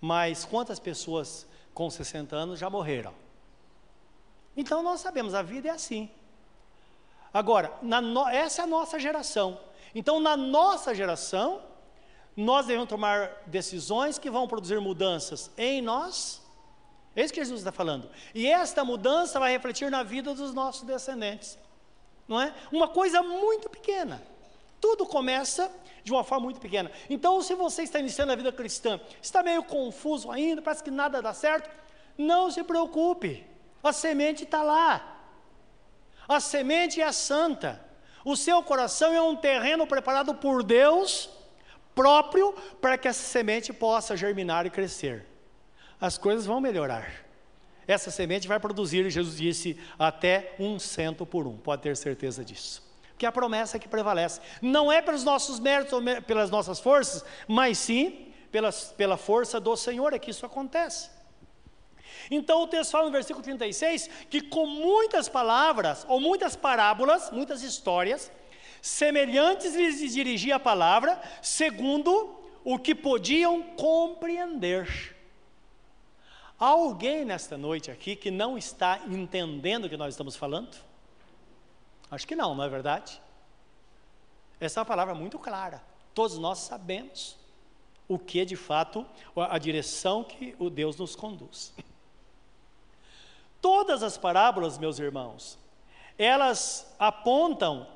mas 0.00 0.44
quantas 0.44 0.78
pessoas 0.78 1.46
com 1.72 1.88
60 1.88 2.34
anos 2.34 2.58
já 2.58 2.68
morreram? 2.68 3.14
Então 4.56 4.82
nós 4.82 5.00
sabemos, 5.00 5.34
a 5.34 5.42
vida 5.42 5.68
é 5.68 5.70
assim. 5.70 6.10
Agora, 7.32 7.72
no, 7.82 8.28
essa 8.28 8.62
é 8.62 8.64
a 8.64 8.66
nossa 8.66 8.98
geração. 8.98 9.60
Então, 9.94 10.20
na 10.20 10.36
nossa 10.36 10.94
geração, 10.94 11.62
nós 12.36 12.66
devemos 12.66 12.88
tomar 12.88 13.42
decisões 13.46 14.18
que 14.18 14.30
vão 14.30 14.48
produzir 14.48 14.80
mudanças 14.80 15.50
em 15.56 15.80
nós. 15.80 16.42
É 17.14 17.22
isso 17.22 17.32
que 17.32 17.40
Jesus 17.40 17.60
está 17.60 17.72
falando. 17.72 18.10
E 18.34 18.46
esta 18.46 18.84
mudança 18.84 19.38
vai 19.40 19.52
refletir 19.52 19.90
na 19.90 20.02
vida 20.02 20.34
dos 20.34 20.52
nossos 20.52 20.82
descendentes. 20.82 21.58
Não 22.28 22.40
é? 22.40 22.52
Uma 22.72 22.88
coisa 22.88 23.22
muito 23.22 23.68
pequena. 23.68 24.22
Tudo 24.80 25.06
começa 25.06 25.72
de 26.02 26.12
uma 26.12 26.22
forma 26.22 26.44
muito 26.44 26.60
pequena. 26.60 26.90
Então, 27.10 27.42
se 27.42 27.54
você 27.54 27.82
está 27.82 27.98
iniciando 27.98 28.32
a 28.32 28.36
vida 28.36 28.52
cristã, 28.52 29.00
está 29.20 29.42
meio 29.42 29.62
confuso 29.64 30.30
ainda, 30.30 30.62
parece 30.62 30.84
que 30.84 30.90
nada 30.90 31.20
dá 31.20 31.34
certo, 31.34 31.68
não 32.16 32.50
se 32.50 32.62
preocupe. 32.62 33.44
A 33.82 33.92
semente 33.92 34.44
está 34.44 34.62
lá. 34.62 35.16
A 36.28 36.40
semente 36.40 37.00
é 37.00 37.10
santa. 37.12 37.84
O 38.24 38.36
seu 38.36 38.62
coração 38.62 39.12
é 39.12 39.20
um 39.20 39.36
terreno 39.36 39.86
preparado 39.86 40.34
por 40.34 40.62
Deus 40.62 41.30
próprio 41.94 42.52
para 42.80 42.98
que 42.98 43.08
essa 43.08 43.22
semente 43.22 43.72
possa 43.72 44.16
germinar 44.16 44.66
e 44.66 44.70
crescer. 44.70 45.26
As 46.00 46.18
coisas 46.18 46.44
vão 46.44 46.60
melhorar. 46.60 47.25
Essa 47.86 48.10
semente 48.10 48.48
vai 48.48 48.58
produzir, 48.58 49.08
Jesus 49.10 49.36
disse, 49.36 49.78
até 49.98 50.54
um 50.58 50.78
cento 50.78 51.24
por 51.24 51.46
um, 51.46 51.56
pode 51.56 51.82
ter 51.82 51.96
certeza 51.96 52.44
disso. 52.44 52.82
Que 53.16 53.26
a 53.26 53.32
promessa 53.32 53.78
que 53.78 53.88
prevalece 53.88 54.40
não 54.60 54.90
é 54.90 55.00
pelos 55.00 55.24
nossos 55.24 55.58
méritos 55.58 55.92
ou 55.92 56.02
pelas 56.22 56.50
nossas 56.50 56.80
forças, 56.80 57.24
mas 57.46 57.78
sim 57.78 58.32
pela 58.96 59.16
força 59.16 59.60
do 59.60 59.76
Senhor 59.76 60.12
é 60.12 60.18
que 60.18 60.30
isso 60.30 60.44
acontece. 60.44 61.10
Então 62.30 62.62
o 62.62 62.66
texto 62.66 62.90
fala 62.90 63.06
no 63.06 63.12
versículo 63.12 63.42
36 63.42 64.08
que 64.28 64.40
com 64.40 64.66
muitas 64.66 65.28
palavras, 65.28 66.04
ou 66.08 66.20
muitas 66.20 66.56
parábolas, 66.56 67.30
muitas 67.30 67.62
histórias, 67.62 68.30
semelhantes 68.82 69.74
lhes 69.74 70.12
dirigia 70.12 70.56
a 70.56 70.60
palavra, 70.60 71.20
segundo 71.40 72.40
o 72.64 72.78
que 72.78 72.94
podiam 72.94 73.62
compreender. 73.62 75.15
Há 76.58 76.68
alguém 76.68 77.24
nesta 77.24 77.58
noite 77.58 77.90
aqui 77.90 78.16
que 78.16 78.30
não 78.30 78.56
está 78.56 79.00
entendendo 79.06 79.84
o 79.84 79.88
que 79.88 79.96
nós 79.96 80.14
estamos 80.14 80.36
falando? 80.36 80.76
Acho 82.10 82.26
que 82.26 82.34
não, 82.34 82.54
não 82.54 82.64
é 82.64 82.68
verdade? 82.68 83.20
Essa 84.58 84.78
é 84.78 84.80
uma 84.80 84.86
palavra 84.86 85.14
muito 85.14 85.38
clara. 85.38 85.82
Todos 86.14 86.38
nós 86.38 86.60
sabemos 86.60 87.36
o 88.08 88.18
que 88.18 88.44
de 88.44 88.56
fato, 88.56 89.04
a 89.36 89.58
direção 89.58 90.24
que 90.24 90.56
o 90.58 90.70
Deus 90.70 90.96
nos 90.96 91.14
conduz. 91.14 91.74
Todas 93.60 94.02
as 94.02 94.16
parábolas, 94.16 94.78
meus 94.78 94.98
irmãos, 94.98 95.58
elas 96.16 96.94
apontam 96.98 97.86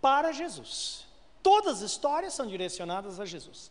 para 0.00 0.32
Jesus. 0.32 1.06
Todas 1.42 1.76
as 1.76 1.90
histórias 1.90 2.34
são 2.34 2.46
direcionadas 2.46 3.20
a 3.20 3.24
Jesus. 3.24 3.70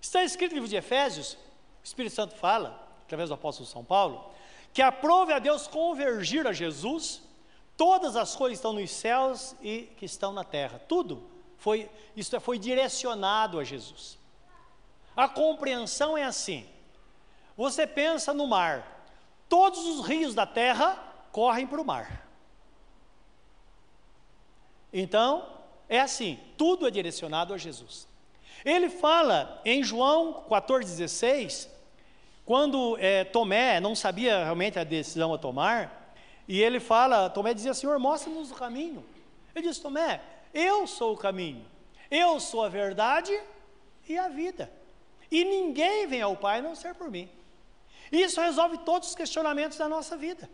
Está 0.00 0.24
escrito 0.24 0.52
no 0.52 0.56
livro 0.56 0.68
de 0.68 0.76
Efésios, 0.76 1.34
o 1.34 1.84
Espírito 1.84 2.14
Santo 2.14 2.34
fala, 2.34 2.91
através 3.12 3.28
do 3.28 3.34
apóstolo 3.34 3.68
São 3.68 3.84
Paulo, 3.84 4.30
que 4.72 4.80
aprove 4.80 5.34
a 5.34 5.38
Deus 5.38 5.66
convergir 5.66 6.46
a 6.46 6.52
Jesus 6.52 7.22
todas 7.76 8.16
as 8.16 8.34
coisas 8.34 8.58
que 8.58 8.60
estão 8.60 8.72
nos 8.72 8.90
céus 8.90 9.54
e 9.60 9.82
que 9.98 10.06
estão 10.06 10.32
na 10.32 10.44
terra. 10.44 10.80
Tudo 10.88 11.22
foi, 11.58 11.90
isso 12.16 12.40
foi 12.40 12.58
direcionado 12.58 13.58
a 13.58 13.64
Jesus. 13.64 14.18
A 15.14 15.28
compreensão 15.28 16.16
é 16.16 16.24
assim: 16.24 16.66
você 17.54 17.86
pensa 17.86 18.32
no 18.32 18.46
mar, 18.46 19.06
todos 19.46 19.84
os 19.84 20.06
rios 20.06 20.34
da 20.34 20.46
terra 20.46 20.96
correm 21.30 21.66
para 21.66 21.82
o 21.82 21.84
mar. 21.84 22.26
Então, 24.90 25.46
é 25.86 26.00
assim, 26.00 26.40
tudo 26.56 26.86
é 26.86 26.90
direcionado 26.90 27.52
a 27.52 27.58
Jesus. 27.58 28.08
Ele 28.64 28.88
fala 28.88 29.60
em 29.66 29.82
João 29.82 30.46
14,16 30.48 31.71
quando 32.44 32.96
é, 32.98 33.24
Tomé 33.24 33.80
não 33.80 33.94
sabia 33.94 34.44
realmente 34.44 34.78
a 34.78 34.84
decisão 34.84 35.32
a 35.32 35.38
tomar, 35.38 36.14
e 36.48 36.60
ele 36.60 36.80
fala, 36.80 37.30
Tomé 37.30 37.54
dizia, 37.54 37.74
Senhor, 37.74 37.98
mostra-nos 37.98 38.50
o 38.50 38.54
caminho. 38.54 39.04
Ele 39.54 39.68
diz, 39.68 39.78
Tomé, 39.78 40.20
eu 40.52 40.86
sou 40.86 41.14
o 41.14 41.16
caminho, 41.16 41.64
eu 42.10 42.40
sou 42.40 42.64
a 42.64 42.68
verdade 42.68 43.32
e 44.08 44.18
a 44.18 44.28
vida. 44.28 44.70
E 45.30 45.44
ninguém 45.44 46.06
vem 46.06 46.20
ao 46.20 46.36
Pai 46.36 46.60
não 46.60 46.74
ser 46.74 46.94
por 46.94 47.10
mim. 47.10 47.28
Isso 48.10 48.40
resolve 48.40 48.78
todos 48.78 49.08
os 49.08 49.14
questionamentos 49.14 49.78
da 49.78 49.88
nossa 49.88 50.16
vida. 50.16 50.50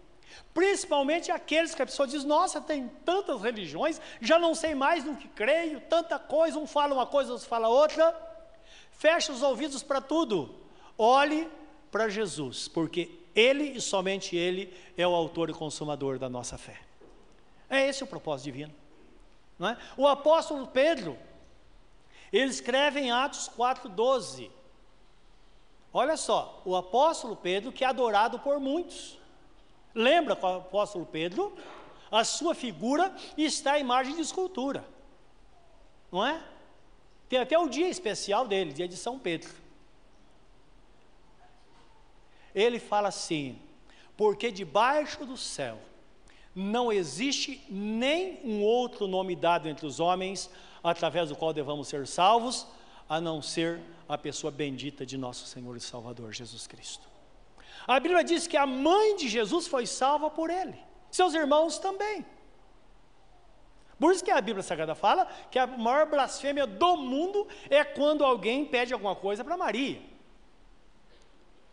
Principalmente 0.55 1.33
aqueles 1.33 1.75
que 1.75 1.83
a 1.83 1.87
pessoa 1.87 2.07
diz: 2.07 2.23
Nossa, 2.23 2.61
tem 2.61 2.89
tantas 3.05 3.43
religiões, 3.43 4.01
já 4.21 4.39
não 4.39 4.55
sei 4.55 4.75
mais 4.75 5.05
no 5.05 5.17
que 5.17 5.27
creio, 5.27 5.81
tanta 5.81 6.19
coisa, 6.19 6.59
um 6.59 6.67
fala 6.67 6.95
uma 6.95 7.07
coisa, 7.07 7.33
outro 7.33 7.49
fala 7.49 7.69
outra. 7.69 8.15
Feche 8.93 9.33
os 9.33 9.43
ouvidos 9.43 9.83
para 9.83 10.01
tudo. 10.01 10.55
Olhe 10.97 11.49
para 11.91 12.09
Jesus, 12.09 12.69
porque 12.69 13.11
Ele 13.35 13.65
e 13.65 13.81
somente 13.81 14.37
Ele 14.37 14.73
é 14.97 15.07
o 15.07 15.15
autor 15.15 15.51
e 15.51 15.53
consumador 15.53 16.19
da 16.19 16.29
nossa 16.29 16.59
fé. 16.59 16.81
É 17.69 17.87
esse 17.89 18.03
o 18.03 18.07
propósito 18.07 18.45
divino. 18.47 18.75
Não 19.59 19.69
é? 19.69 19.79
O 19.97 20.07
apóstolo 20.07 20.67
Pedro, 20.67 21.19
ele 22.33 22.51
escreve 22.51 23.01
em 23.01 23.11
Atos 23.11 23.51
4,12. 23.57 24.51
Olha 25.93 26.17
só, 26.17 26.63
o 26.65 26.77
apóstolo 26.77 27.35
Pedro 27.37 27.73
que 27.73 27.85
é 27.85 27.89
adorado 27.89 28.39
por 28.39 28.61
muitos. 28.61 29.19
Lembra 29.95 30.37
com 30.37 30.47
o 30.47 30.57
apóstolo 30.59 31.05
Pedro? 31.07 31.57
A 32.11 32.25
sua 32.25 32.55
figura 32.55 33.15
está 33.37 33.73
à 33.73 33.79
imagem 33.79 34.15
de 34.15 34.21
escultura. 34.21 34.85
Não 36.11 36.25
é? 36.25 36.41
Tem 37.29 37.39
até 37.39 37.59
o 37.59 37.69
dia 37.69 37.89
especial 37.89 38.47
dele, 38.47 38.73
dia 38.73 38.89
de 38.89 38.97
São 38.97 39.19
Pedro. 39.19 39.51
Ele 42.59 42.81
fala 42.81 43.09
assim: 43.09 43.59
porque 44.17 44.51
debaixo 44.51 45.25
do 45.25 45.37
céu 45.37 45.79
não 46.55 46.93
existe 46.93 47.65
nem 47.71 48.41
um 48.45 48.63
outro 48.63 49.07
nome 49.07 49.37
dado 49.37 49.69
entre 49.69 49.87
os 49.87 50.01
homens, 50.01 50.51
através 50.83 51.29
do 51.29 51.37
qual 51.37 51.53
devamos 51.53 51.87
ser 51.87 52.05
salvos, 52.05 52.67
a 53.09 53.21
não 53.21 53.41
ser 53.41 53.81
a 54.09 54.19
pessoa 54.19 54.51
bendita 54.51 55.07
de 55.07 55.17
nosso 55.17 55.47
Senhor 55.47 55.77
e 55.77 55.81
Salvador 55.81 56.33
Jesus 56.33 56.67
Cristo. 56.67 57.07
A 57.87 58.01
Bíblia 58.01 58.25
diz 58.25 58.49
que 58.49 58.57
a 58.57 58.67
mãe 58.67 59.15
de 59.15 59.29
Jesus 59.29 59.69
foi 59.69 59.87
salva 59.87 60.29
por 60.29 60.51
ele, 60.51 60.77
seus 61.13 61.33
irmãos 61.35 61.79
também. 61.79 62.27
Por 64.01 64.13
isso 64.13 64.25
que 64.25 64.31
a 64.33 64.41
Bíblia 64.41 64.65
Sagrada 64.65 64.97
fala 64.97 65.27
que 65.51 65.59
a 65.61 65.67
maior 65.67 66.07
blasfêmia 66.07 66.67
do 66.67 66.97
mundo 66.97 67.47
é 67.71 67.85
quando 67.85 68.25
alguém 68.25 68.65
pede 68.65 68.93
alguma 68.93 69.15
coisa 69.15 69.45
para 69.45 69.57
Maria. 69.57 70.01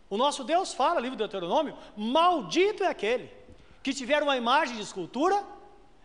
O 0.09 0.17
nosso 0.17 0.43
Deus 0.43 0.73
fala, 0.73 0.99
livro 0.99 1.15
de 1.15 1.23
Deuteronômio, 1.23 1.77
maldito 1.95 2.83
é 2.83 2.87
aquele 2.87 3.31
que 3.81 3.93
tiver 3.93 4.21
uma 4.21 4.37
imagem 4.37 4.75
de 4.75 4.81
escultura, 4.81 5.43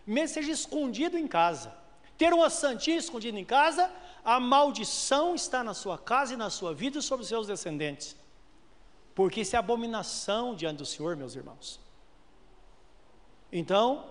mesmo 0.06 0.34
seja 0.34 0.52
escondido 0.52 1.18
em 1.18 1.26
casa. 1.26 1.74
Ter 2.16 2.32
uma 2.32 2.50
santinha 2.50 2.98
escondida 2.98 3.38
em 3.38 3.44
casa, 3.44 3.90
a 4.24 4.38
maldição 4.38 5.34
está 5.34 5.64
na 5.64 5.74
sua 5.74 5.96
casa 5.96 6.34
e 6.34 6.36
na 6.36 6.50
sua 6.50 6.74
vida 6.74 6.98
e 6.98 7.02
sobre 7.02 7.22
os 7.22 7.28
seus 7.28 7.46
descendentes. 7.46 8.16
Porque 9.14 9.40
isso 9.40 9.56
é 9.56 9.58
abominação 9.58 10.54
diante 10.54 10.78
do 10.78 10.86
Senhor, 10.86 11.16
meus 11.16 11.34
irmãos. 11.34 11.80
Então, 13.52 14.04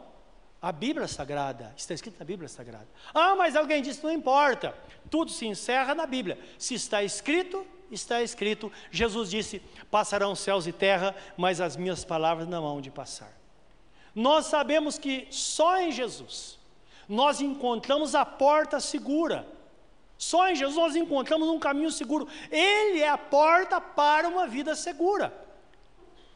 a 0.62 0.72
Bíblia 0.72 1.08
Sagrada, 1.08 1.74
está 1.78 1.93
escrito 1.93 2.19
na 2.19 2.26
Bíblia 2.26 2.50
Sagrada. 2.50 2.88
Ah, 3.13 3.36
mas 3.36 3.56
alguém 3.56 3.82
disse, 3.82 4.04
não 4.04 4.12
importa, 4.12 4.76
tudo 5.10 5.32
se 5.32 5.45
encerra 5.45 5.95
na 5.95 6.06
Bíblia. 6.06 6.38
Se 6.58 6.74
está 6.74 7.02
escrito, 7.02 7.65
está 7.91 8.22
escrito. 8.22 8.72
Jesus 8.91 9.30
disse: 9.30 9.62
Passarão 9.89 10.36
céus 10.36 10.67
e 10.67 10.72
terra, 10.72 11.15
mas 11.38 11.62
as 11.62 11.76
minhas 11.76 12.04
palavras 12.04 12.48
não 12.48 12.65
hão 12.65 12.82
de 12.82 12.91
passar. 12.91 13.34
Nós 14.13 14.48
sabemos 14.48 14.98
que 14.98 15.28
só 15.30 15.80
em 15.80 15.91
Jesus 15.91 16.60
nós 17.08 17.41
encontramos 17.41 18.13
a 18.13 18.26
porta 18.26 18.80
segura. 18.80 19.48
Só 20.17 20.50
em 20.50 20.56
Jesus 20.56 20.76
nós 20.76 20.95
encontramos 20.95 21.48
um 21.48 21.60
caminho 21.60 21.89
seguro. 21.89 22.28
Ele 22.52 23.00
é 23.00 23.10
a 23.10 23.17
porta 23.17 23.80
para 23.80 24.28
uma 24.28 24.45
vida 24.45 24.76
segura. 24.76 25.34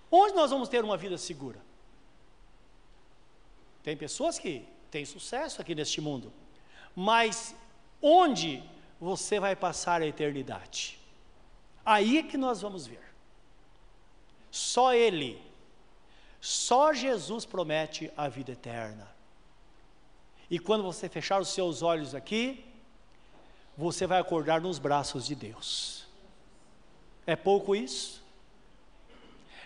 Onde 0.09 0.33
nós 0.33 0.51
vamos 0.51 0.69
ter 0.69 0.83
uma 0.83 0.95
vida 0.95 1.17
segura? 1.17 1.59
Tem 3.84 3.98
pessoas 3.98 4.39
que 4.39 4.65
têm 4.89 5.06
sucesso 5.06 5.62
aqui 5.62 5.76
neste 5.76 6.00
mundo, 6.00 6.32
mas 6.96 7.56
onde 8.02 8.63
você 9.00 9.39
vai 9.39 9.56
passar 9.56 10.02
a 10.02 10.08
eternidade? 10.08 11.00
Aí 11.86 12.17
é 12.17 12.24
que 12.24 12.38
nós 12.38 12.62
vamos 12.62 12.88
ver. 12.88 13.04
Só 14.50 14.93
Ele, 14.93 15.41
só 16.39 16.93
Jesus 16.93 17.46
promete 17.46 18.12
a 18.15 18.30
vida 18.30 18.52
eterna. 18.52 19.12
E 20.50 20.60
quando 20.60 20.84
você 20.84 21.10
fechar 21.10 21.41
os 21.41 21.50
seus 21.50 21.82
olhos 21.82 22.13
aqui, 22.13 22.63
você 23.78 24.06
vai 24.06 24.19
acordar 24.19 24.62
nos 24.62 24.78
braços 24.78 25.26
de 25.26 25.36
Deus. 25.36 26.06
É 27.26 27.36
pouco 27.36 27.76
isso? 27.76 28.22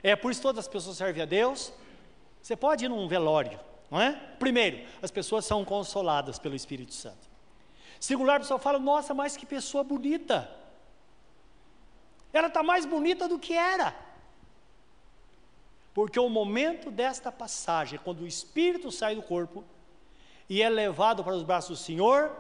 É 0.01 0.15
por 0.15 0.31
isso 0.31 0.39
que 0.39 0.47
todas 0.47 0.65
as 0.65 0.71
pessoas 0.71 0.97
servem 0.97 1.23
a 1.23 1.25
Deus? 1.25 1.73
Você 2.41 2.55
pode 2.55 2.85
ir 2.85 2.89
num 2.89 3.07
velório, 3.07 3.59
não 3.89 4.01
é? 4.01 4.13
Primeiro, 4.37 4.85
as 5.01 5.11
pessoas 5.11 5.45
são 5.45 5.63
consoladas 5.63 6.37
pelo 6.37 6.55
Espírito 6.55 6.93
Santo. 6.93 7.27
Segundo, 7.99 8.29
a 8.29 8.39
pessoa 8.39 8.59
fala: 8.59 8.79
Nossa, 8.79 9.13
mas 9.13 9.37
que 9.37 9.45
pessoa 9.45 9.83
bonita. 9.83 10.49
Ela 12.33 12.47
está 12.47 12.61
mais 12.61 12.85
bonita 12.85 13.27
do 13.27 13.39
que 13.39 13.53
era. 13.53 13.95
Porque 15.93 16.19
o 16.19 16.29
momento 16.29 16.91
desta 16.91 17.31
passagem, 17.31 17.99
quando 18.03 18.21
o 18.21 18.27
espírito 18.27 18.91
sai 18.91 19.15
do 19.15 19.23
corpo 19.23 19.63
e 20.47 20.61
é 20.61 20.69
levado 20.69 21.23
para 21.23 21.33
os 21.33 21.41
braços 21.41 21.79
do 21.79 21.83
Senhor, 21.83 22.31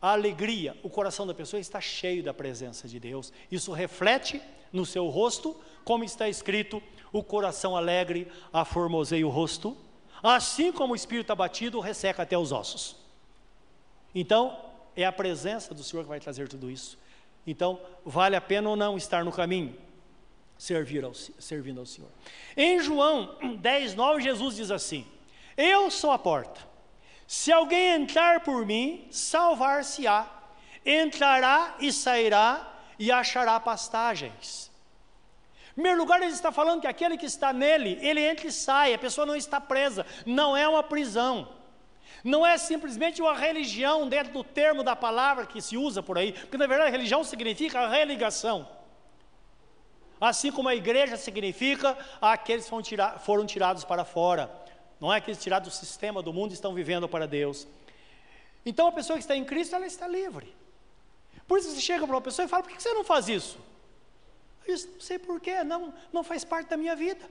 a 0.00 0.12
alegria, 0.12 0.78
o 0.84 0.88
coração 0.88 1.26
da 1.26 1.34
pessoa 1.34 1.58
está 1.58 1.80
cheio 1.80 2.22
da 2.22 2.32
presença 2.32 2.86
de 2.86 3.00
Deus. 3.00 3.32
Isso 3.50 3.72
reflete 3.72 4.40
no 4.72 4.86
seu 4.86 5.08
rosto, 5.08 5.56
como 5.84 6.04
está 6.04 6.28
escrito: 6.28 6.80
o 7.12 7.24
coração 7.24 7.76
alegre 7.76 8.30
aformoseia 8.52 9.26
o 9.26 9.30
rosto, 9.30 9.76
assim 10.22 10.72
como 10.72 10.92
o 10.92 10.96
espírito 10.96 11.32
abatido 11.32 11.80
resseca 11.80 12.22
até 12.22 12.36
os 12.36 12.52
ossos. 12.52 12.96
Então, 14.14 14.58
é 14.96 15.04
a 15.04 15.12
presença 15.12 15.74
do 15.74 15.82
Senhor 15.82 16.02
que 16.02 16.08
vai 16.08 16.20
trazer 16.20 16.48
tudo 16.48 16.70
isso. 16.70 16.98
Então, 17.46 17.80
vale 18.04 18.34
a 18.34 18.40
pena 18.40 18.68
ou 18.68 18.76
não 18.76 18.96
estar 18.96 19.24
no 19.24 19.32
caminho? 19.32 19.76
servir 20.58 21.04
ao, 21.04 21.14
servindo 21.14 21.80
ao 21.80 21.86
Senhor. 21.86 22.10
Em 22.56 22.80
João 22.80 23.36
10, 23.58 23.94
9, 23.94 24.22
Jesus 24.22 24.56
diz 24.56 24.70
assim: 24.70 25.06
Eu 25.56 25.90
sou 25.90 26.10
a 26.10 26.18
porta. 26.18 26.60
Se 27.26 27.52
alguém 27.52 28.02
entrar 28.02 28.40
por 28.40 28.64
mim, 28.64 29.06
salvar-se-á. 29.10 30.32
Entrará 30.84 31.74
e 31.80 31.92
sairá 31.92 32.72
e 32.96 33.10
achará 33.10 33.58
pastagens. 33.58 34.65
Em 35.76 35.82
primeiro 35.82 35.98
lugar, 35.98 36.22
ele 36.22 36.32
está 36.32 36.50
falando 36.50 36.80
que 36.80 36.86
aquele 36.86 37.18
que 37.18 37.26
está 37.26 37.52
nele, 37.52 37.98
ele 38.00 38.20
entra 38.20 38.46
e 38.46 38.52
sai, 38.52 38.94
a 38.94 38.98
pessoa 38.98 39.26
não 39.26 39.36
está 39.36 39.60
presa, 39.60 40.06
não 40.24 40.56
é 40.56 40.66
uma 40.66 40.82
prisão. 40.82 41.48
Não 42.24 42.46
é 42.46 42.56
simplesmente 42.56 43.20
uma 43.20 43.36
religião 43.36 44.08
dentro 44.08 44.32
do 44.32 44.42
termo 44.42 44.82
da 44.82 44.96
palavra 44.96 45.44
que 45.44 45.60
se 45.60 45.76
usa 45.76 46.02
por 46.02 46.16
aí, 46.16 46.32
porque 46.32 46.56
na 46.56 46.66
verdade 46.66 46.90
religião 46.90 47.22
significa 47.22 47.86
religação. 47.88 48.66
Assim 50.18 50.50
como 50.50 50.70
a 50.70 50.74
igreja 50.74 51.18
significa 51.18 51.96
aqueles 52.22 52.64
que 52.64 52.70
foram, 52.70 53.18
foram 53.18 53.44
tirados 53.44 53.84
para 53.84 54.02
fora, 54.02 54.50
não 54.98 55.12
é 55.12 55.18
aqueles 55.18 55.42
tirados 55.42 55.68
do 55.68 55.74
sistema 55.74 56.22
do 56.22 56.32
mundo 56.32 56.52
e 56.52 56.54
estão 56.54 56.72
vivendo 56.72 57.06
para 57.06 57.26
Deus. 57.28 57.68
Então 58.64 58.88
a 58.88 58.92
pessoa 58.92 59.18
que 59.18 59.22
está 59.22 59.36
em 59.36 59.44
Cristo, 59.44 59.76
ela 59.76 59.84
está 59.84 60.08
livre. 60.08 60.56
Por 61.46 61.58
isso 61.58 61.70
você 61.70 61.82
chega 61.82 62.06
para 62.06 62.16
uma 62.16 62.22
pessoa 62.22 62.46
e 62.46 62.48
fala: 62.48 62.62
por 62.62 62.72
que 62.72 62.82
você 62.82 62.94
não 62.94 63.04
faz 63.04 63.28
isso? 63.28 63.58
Disse, 64.66 64.88
não 64.88 65.00
sei 65.00 65.18
porquê, 65.18 65.62
não, 65.62 65.94
não 66.12 66.24
faz 66.24 66.44
parte 66.44 66.68
da 66.68 66.76
minha 66.76 66.96
vida. 66.96 67.24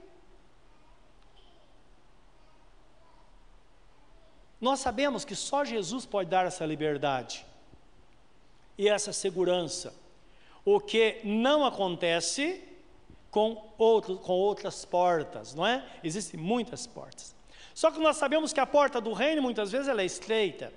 Nós 4.59 4.79
sabemos 4.79 5.25
que 5.25 5.35
só 5.35 5.65
Jesus 5.65 6.05
pode 6.05 6.29
dar 6.29 6.45
essa 6.45 6.65
liberdade 6.65 7.45
e 8.77 8.87
essa 8.87 9.11
segurança. 9.11 9.93
O 10.63 10.79
que 10.79 11.19
não 11.23 11.65
acontece 11.65 12.63
com, 13.29 13.69
outro, 13.77 14.17
com 14.17 14.33
outras 14.33 14.85
portas, 14.85 15.53
não 15.53 15.67
é? 15.67 15.85
Existem 16.03 16.39
muitas 16.39 16.87
portas. 16.87 17.35
Só 17.73 17.91
que 17.91 17.99
nós 17.99 18.15
sabemos 18.15 18.53
que 18.53 18.59
a 18.59 18.65
porta 18.65 19.01
do 19.01 19.11
reino 19.11 19.41
muitas 19.41 19.71
vezes 19.71 19.89
ela 19.89 20.01
é 20.01 20.05
estreita. 20.05 20.71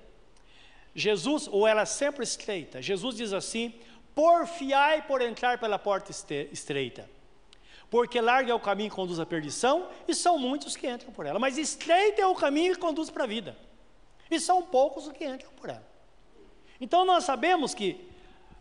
Jesus, 0.95 1.47
ou 1.47 1.67
ela 1.67 1.83
é 1.83 1.87
sempre 1.87 2.25
estreita. 2.25 2.83
Jesus 2.83 3.15
diz 3.15 3.33
assim: 3.33 3.73
porfiai 4.19 5.03
por 5.03 5.23
entrar 5.23 5.59
pela 5.59 5.79
porta 5.79 6.11
estreita. 6.51 7.09
Porque 7.89 8.21
largo 8.21 8.51
é 8.51 8.55
o 8.55 8.59
caminho 8.59 8.91
que 8.91 8.97
conduz 8.97 9.21
à 9.21 9.25
perdição, 9.25 9.89
e 10.09 10.13
são 10.13 10.37
muitos 10.37 10.75
que 10.75 10.91
entram 10.91 11.13
por 11.13 11.25
ela. 11.25 11.39
Mas 11.39 11.57
estreito 11.57 12.21
é 12.21 12.27
o 12.27 12.35
caminho 12.35 12.75
que 12.75 12.81
conduz 12.81 13.11
para 13.11 13.23
a 13.23 13.27
vida. 13.29 13.57
E 14.29 14.41
são 14.41 14.61
poucos 14.61 15.07
os 15.07 15.13
que 15.13 15.25
entram 15.25 15.53
por 15.53 15.71
ela. 15.71 15.87
Então 16.81 17.05
nós 17.05 17.23
sabemos 17.23 17.75
que 17.75 18.11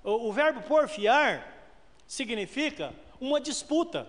o, 0.04 0.28
o 0.28 0.32
verbo 0.32 0.62
porfiar 0.62 1.52
significa 2.06 2.94
uma 3.20 3.42
disputa. 3.42 4.08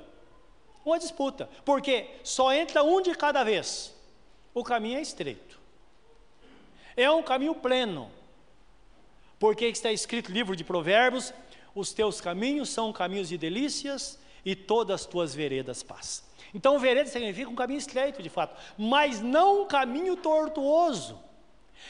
Uma 0.84 0.98
disputa. 0.98 1.48
Porque 1.64 2.10
só 2.22 2.52
entra 2.52 2.82
um 2.82 3.00
de 3.00 3.14
cada 3.14 3.42
vez. 3.42 3.96
O 4.52 4.62
caminho 4.62 4.98
é 4.98 5.00
estreito. 5.00 5.58
É 6.94 7.10
um 7.10 7.22
caminho 7.22 7.54
pleno. 7.54 8.17
Porque 9.38 9.66
está 9.66 9.92
escrito 9.92 10.28
no 10.30 10.34
livro 10.34 10.56
de 10.56 10.64
Provérbios: 10.64 11.32
os 11.74 11.92
teus 11.92 12.20
caminhos 12.20 12.70
são 12.70 12.92
caminhos 12.92 13.28
de 13.28 13.38
delícias 13.38 14.18
e 14.44 14.56
todas 14.56 15.02
as 15.02 15.06
tuas 15.06 15.34
veredas 15.34 15.82
paz. 15.82 16.24
Então, 16.54 16.78
vereda 16.78 17.10
significa 17.10 17.50
um 17.50 17.54
caminho 17.54 17.78
estreito, 17.78 18.22
de 18.22 18.30
fato, 18.30 18.58
mas 18.76 19.20
não 19.20 19.62
um 19.62 19.66
caminho 19.66 20.16
tortuoso. 20.16 21.20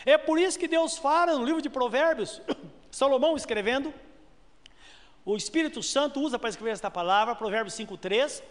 É 0.04 0.18
por 0.18 0.38
isso 0.38 0.58
que 0.58 0.68
Deus 0.68 0.98
fala 0.98 1.38
no 1.38 1.44
livro 1.44 1.62
de 1.62 1.70
Provérbios, 1.70 2.42
Salomão 2.90 3.36
escrevendo, 3.36 3.94
o 5.24 5.36
Espírito 5.36 5.82
Santo 5.82 6.20
usa 6.20 6.38
para 6.38 6.48
escrever 6.48 6.70
esta 6.70 6.90
palavra, 6.90 7.34
Provérbios 7.34 7.74
5,3, 7.74 8.42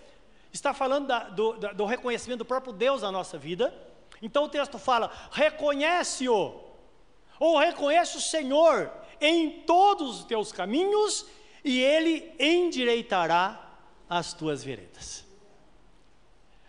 está 0.54 0.74
falando 0.74 1.08
da, 1.08 1.24
do, 1.24 1.54
da, 1.54 1.74
do 1.74 1.86
reconhecimento 1.86 2.40
do 2.40 2.46
próprio 2.46 2.72
Deus 2.72 3.02
na 3.02 3.12
nossa 3.12 3.36
vida. 3.36 3.74
Então 4.22 4.44
o 4.44 4.50
texto 4.50 4.78
fala: 4.78 5.12
reconhece-o, 5.32 6.67
ou 7.40 7.58
reconhece 7.58 8.18
o 8.18 8.22
Senhor 8.22 8.92
em 9.20 9.62
todos 9.62 10.20
os 10.20 10.26
teus 10.26 10.52
caminhos, 10.52 11.26
e 11.64 11.80
Ele 11.82 12.34
endireitará 12.40 13.76
as 14.10 14.34
tuas 14.34 14.64
veredas. 14.64 15.26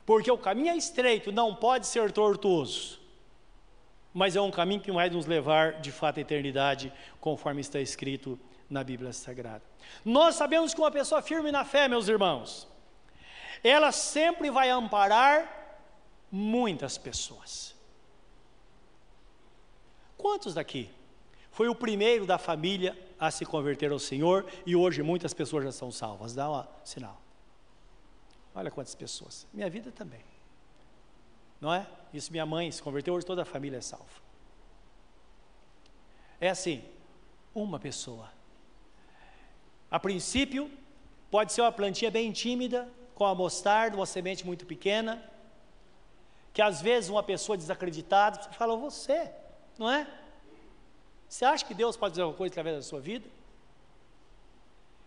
Porque 0.05 0.31
o 0.31 0.39
caminho 0.39 0.71
é 0.71 0.77
estreito, 0.77 1.31
não 1.31 1.55
pode 1.55 1.87
ser 1.87 2.11
tortuoso, 2.11 2.99
mas 4.13 4.35
é 4.35 4.41
um 4.41 4.51
caminho 4.51 4.81
que 4.81 4.91
vai 4.91 5.11
nos 5.11 5.27
levar 5.27 5.81
de 5.81 5.93
fato 5.93 6.19
à 6.19 6.21
eternidade, 6.23 6.93
conforme 7.21 7.61
está 7.61 7.79
escrito 7.79 8.41
na 8.69 8.83
Bíblia 8.83 9.13
Sagrada. 9.13 9.63
Nós 10.05 10.35
sabemos 10.35 10.75
que 10.75 10.81
uma 10.81 10.91
pessoa 10.91 11.23
firme 11.23 11.53
na 11.53 11.65
fé, 11.65 11.89
meus 11.89 12.09
irmãos, 12.09 12.67
ela 13.63 13.93
sempre 13.93 14.51
vai 14.51 14.71
amparar 14.71 15.87
muitas 16.31 16.99
pessoas. 16.99 17.75
Quantos 20.19 20.53
daqui 20.53 20.91
foi 21.51 21.69
o 21.69 21.75
primeiro 21.75 22.27
da 22.27 22.37
família 22.37 22.99
a 23.19 23.31
se 23.31 23.47
converter 23.47 23.91
ao 23.91 23.99
Senhor 23.99 24.45
e 24.67 24.77
hoje 24.77 25.03
muitas 25.03 25.33
pessoas 25.33 25.65
já 25.65 25.73
são 25.73 25.91
salvas? 25.91 26.35
Dá 26.35 26.51
um 26.51 26.65
sinal. 26.85 27.19
Olha 28.55 28.71
quantas 28.71 28.95
pessoas. 28.95 29.47
Minha 29.55 29.71
vida 29.71 29.91
também. 29.91 30.21
Não 31.61 31.73
é? 31.73 31.87
Isso 32.13 32.31
minha 32.31 32.45
mãe 32.45 32.71
se 32.71 32.83
converteu, 32.83 33.15
hoje 33.15 33.25
toda 33.25 33.43
a 33.43 33.47
família 33.47 33.79
é 33.79 33.81
salva. 33.81 34.29
É 36.41 36.51
assim, 36.51 36.85
uma 37.55 37.79
pessoa 37.79 38.31
a 39.91 39.99
princípio, 39.99 40.71
pode 41.31 41.53
ser 41.53 41.63
uma 41.63 41.73
plantinha 41.73 42.11
bem 42.11 42.31
tímida, 42.31 42.89
com 43.15 43.25
a 43.25 43.35
mostarda, 43.35 43.97
uma 43.97 44.07
semente 44.07 44.45
muito 44.45 44.67
pequena, 44.67 45.23
que 46.53 46.61
às 46.61 46.83
vezes 46.83 47.09
uma 47.09 47.23
pessoa 47.23 47.57
desacreditada, 47.57 48.51
fala, 48.53 48.77
você, 48.77 49.31
não 49.79 49.91
é? 49.91 50.07
Você 51.29 51.45
acha 51.45 51.65
que 51.65 51.75
Deus 51.75 51.97
pode 51.97 52.13
fazer 52.13 52.23
alguma 52.23 52.37
coisa 52.37 52.53
através 52.53 52.77
da 52.77 52.83
sua 52.83 53.01
vida? 53.01 53.29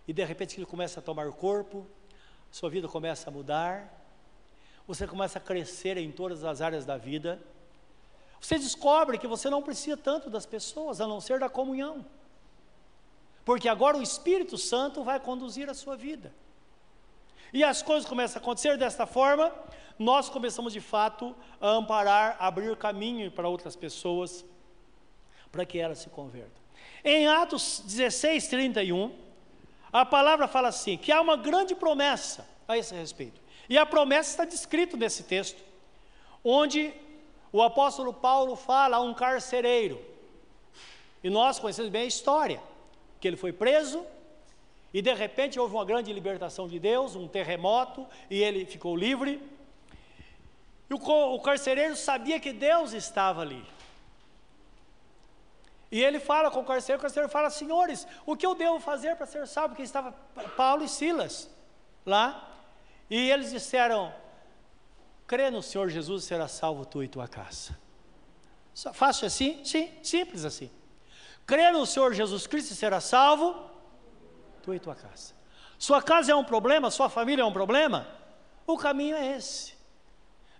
E 0.07 0.13
de 0.13 0.23
repente 0.23 0.57
ele 0.57 0.65
começa 0.65 0.99
a 0.99 1.03
tomar 1.03 1.29
corpo, 1.31 1.85
sua 2.51 2.69
vida 2.69 2.87
começa 2.87 3.29
a 3.29 3.33
mudar, 3.33 3.91
você 4.87 5.07
começa 5.07 5.39
a 5.39 5.41
crescer 5.41 5.97
em 5.97 6.11
todas 6.11 6.43
as 6.43 6.61
áreas 6.61 6.85
da 6.85 6.97
vida, 6.97 7.41
você 8.39 8.57
descobre 8.57 9.17
que 9.17 9.27
você 9.27 9.49
não 9.49 9.61
precisa 9.61 9.95
tanto 9.95 10.29
das 10.29 10.45
pessoas, 10.45 10.99
a 10.99 11.07
não 11.07 11.21
ser 11.21 11.39
da 11.39 11.47
comunhão. 11.47 12.05
Porque 13.45 13.69
agora 13.69 13.97
o 13.97 14.01
Espírito 14.01 14.57
Santo 14.57 15.03
vai 15.03 15.19
conduzir 15.19 15.69
a 15.69 15.73
sua 15.73 15.95
vida. 15.95 16.33
E 17.53 17.63
as 17.63 17.81
coisas 17.81 18.07
começam 18.07 18.39
a 18.39 18.41
acontecer 18.41 18.77
desta 18.77 19.05
forma, 19.05 19.53
nós 19.99 20.29
começamos 20.29 20.73
de 20.73 20.79
fato 20.79 21.35
a 21.59 21.69
amparar, 21.69 22.37
a 22.39 22.47
abrir 22.47 22.75
caminho 22.77 23.29
para 23.31 23.47
outras 23.47 23.75
pessoas, 23.75 24.43
para 25.51 25.65
que 25.65 25.77
elas 25.77 25.99
se 25.99 26.09
convertam. 26.09 26.61
Em 27.03 27.27
Atos 27.27 27.81
16, 27.85 28.47
31, 28.47 29.13
a 29.91 30.05
palavra 30.05 30.47
fala 30.47 30.69
assim: 30.69 30.97
que 30.97 31.11
há 31.11 31.19
uma 31.19 31.35
grande 31.35 31.75
promessa 31.75 32.47
a 32.67 32.77
esse 32.77 32.93
respeito. 32.93 33.41
E 33.69 33.77
a 33.77 33.85
promessa 33.85 34.29
está 34.31 34.45
descrita 34.45 34.97
nesse 34.97 35.23
texto, 35.23 35.61
onde 36.43 36.93
o 37.51 37.61
apóstolo 37.61 38.13
Paulo 38.13 38.55
fala 38.55 38.97
a 38.97 39.01
um 39.01 39.13
carcereiro. 39.13 39.99
E 41.23 41.29
nós 41.29 41.59
conhecemos 41.59 41.91
bem 41.91 42.03
a 42.03 42.05
história 42.05 42.61
que 43.19 43.27
ele 43.27 43.37
foi 43.37 43.53
preso 43.53 44.03
e 44.93 45.01
de 45.01 45.13
repente 45.13 45.59
houve 45.59 45.75
uma 45.75 45.85
grande 45.85 46.11
libertação 46.11 46.67
de 46.67 46.79
Deus, 46.79 47.15
um 47.15 47.27
terremoto 47.27 48.05
e 48.29 48.41
ele 48.41 48.65
ficou 48.65 48.95
livre. 48.95 49.41
E 50.89 50.93
o, 50.93 50.97
o 50.97 51.39
carcereiro 51.39 51.95
sabia 51.95 52.39
que 52.39 52.51
Deus 52.51 52.93
estava 52.93 53.41
ali. 53.41 53.63
E 55.91 56.01
ele 56.01 56.19
fala 56.19 56.49
com 56.49 56.61
o 56.61 56.65
carcereiro, 56.65 56.99
o 56.99 57.01
carcereiro 57.01 57.31
fala: 57.31 57.49
Senhores, 57.49 58.07
o 58.25 58.37
que 58.37 58.45
eu 58.45 58.55
devo 58.55 58.79
fazer 58.79 59.15
para 59.17 59.25
ser 59.25 59.45
salvo? 59.45 59.69
Porque 59.69 59.83
estava 59.83 60.13
Paulo 60.55 60.83
e 60.83 60.89
Silas 60.89 61.49
lá. 62.05 62.49
E 63.09 63.29
eles 63.29 63.51
disseram: 63.51 64.13
Crê 65.27 65.49
no 65.49 65.61
Senhor 65.61 65.89
Jesus 65.89 66.23
será 66.23 66.47
salvo 66.47 66.85
tu 66.85 67.03
e 67.03 67.07
tua 67.07 67.27
casa. 67.27 67.77
Fácil 68.93 69.27
assim? 69.27 69.63
Sim, 69.65 69.91
simples 70.01 70.45
assim. 70.45 70.71
Crê 71.45 71.71
no 71.71 71.85
Senhor 71.85 72.13
Jesus 72.13 72.47
Cristo 72.47 72.73
será 72.73 73.01
salvo, 73.01 73.69
tu 74.63 74.73
e 74.73 74.79
tua 74.79 74.95
casa. 74.95 75.33
Sua 75.77 76.01
casa 76.01 76.31
é 76.31 76.35
um 76.35 76.43
problema, 76.43 76.89
sua 76.89 77.09
família 77.09 77.41
é 77.41 77.45
um 77.45 77.51
problema? 77.51 78.07
O 78.65 78.77
caminho 78.77 79.15
é 79.17 79.35
esse. 79.35 79.73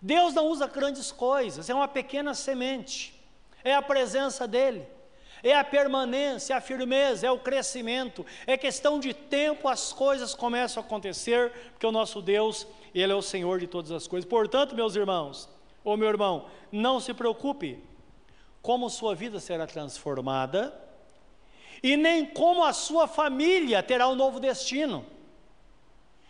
Deus 0.02 0.34
não 0.34 0.48
usa 0.48 0.68
grandes 0.68 1.12
coisas, 1.12 1.70
é 1.70 1.74
uma 1.74 1.88
pequena 1.88 2.34
semente, 2.34 3.18
é 3.64 3.74
a 3.76 3.82
presença 3.82 4.48
dEle, 4.48 4.88
é 5.44 5.56
a 5.56 5.64
permanência, 5.64 6.54
é 6.54 6.58
a 6.58 6.62
firmeza, 6.62 7.28
é 7.28 7.32
o 7.32 7.40
crescimento, 7.40 8.26
é 8.46 8.58
questão 8.58 9.00
de 9.00 9.14
tempo, 9.14 9.68
as 9.68 9.92
coisas 9.92 10.36
começam 10.36 10.82
a 10.82 10.86
acontecer, 10.86 11.52
porque 11.72 11.86
o 11.86 11.92
nosso 11.92 12.22
Deus, 12.22 12.68
Ele 12.94 13.12
é 13.12 13.16
o 13.16 13.22
Senhor 13.22 13.60
de 13.60 13.68
todas 13.68 13.92
as 13.92 14.08
coisas. 14.08 14.30
Portanto, 14.30 14.76
meus 14.76 14.96
irmãos, 14.96 15.50
ou 15.84 15.98
meu 15.98 16.08
irmão, 16.08 16.46
não 16.72 17.00
se 17.00 17.14
preocupe, 17.14 17.84
como 18.62 18.90
sua 18.90 19.16
vida 19.16 19.40
será 19.40 19.66
transformada 19.66 20.74
e 21.82 21.98
nem 21.98 22.26
como 22.26 22.64
a 22.64 22.74
sua 22.74 23.08
família 23.08 23.82
terá 23.82 24.08
um 24.08 24.16
novo 24.16 24.40
destino. 24.40 25.06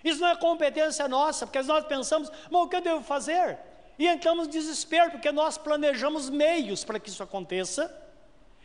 Isso 0.04 0.22
não 0.22 0.30
é 0.30 0.36
competência 0.36 1.08
nossa, 1.08 1.46
porque 1.46 1.62
nós 1.62 1.86
pensamos, 1.86 2.32
mas 2.50 2.62
o 2.62 2.68
que 2.68 2.76
eu 2.78 2.82
devo 2.82 3.04
fazer? 3.04 3.60
E 4.00 4.08
entramos 4.08 4.48
em 4.48 4.52
desespero, 4.52 5.12
porque 5.12 5.32
nós 5.32 5.58
planejamos 5.58 6.30
meios 6.30 6.84
para 6.84 7.00
que 7.00 7.10
isso 7.10 7.22
aconteça, 7.22 7.94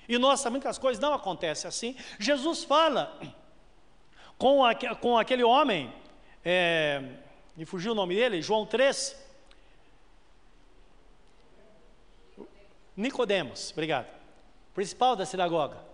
e 0.09 0.19
nós 0.19 0.41
sabemos 0.41 0.63
que 0.63 0.69
as 0.69 0.79
coisas 0.79 1.01
não 1.01 1.13
acontecem 1.13 1.69
assim. 1.69 1.97
Jesus 2.19 2.65
fala 2.65 3.19
com, 4.39 4.61
com 5.01 5.19
aquele 5.19 5.43
homem, 5.43 5.93
é, 6.45 7.03
me 7.57 7.65
fugiu 7.65 7.93
o 7.93 7.95
nome 7.95 8.15
dele, 8.15 8.41
João 8.43 8.65
3. 8.67 9.25
Nicodemos, 12.97 13.73
obrigado. 13.73 14.07
Principal 14.75 15.17
da 15.17 15.27
sinagoga. 15.27 15.85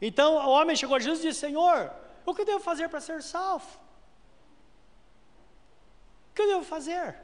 Então 0.00 0.34
o 0.36 0.50
homem 0.50 0.76
chegou 0.76 0.96
a 0.96 1.00
Jesus 1.00 1.20
e 1.20 1.28
disse: 1.28 1.40
Senhor, 1.40 1.92
o 2.24 2.34
que 2.34 2.44
devo 2.44 2.60
fazer 2.60 2.88
para 2.88 3.00
ser 3.00 3.22
salvo? 3.22 3.66
O 6.30 6.34
que 6.34 6.42
eu 6.42 6.48
devo 6.48 6.64
fazer? 6.64 7.16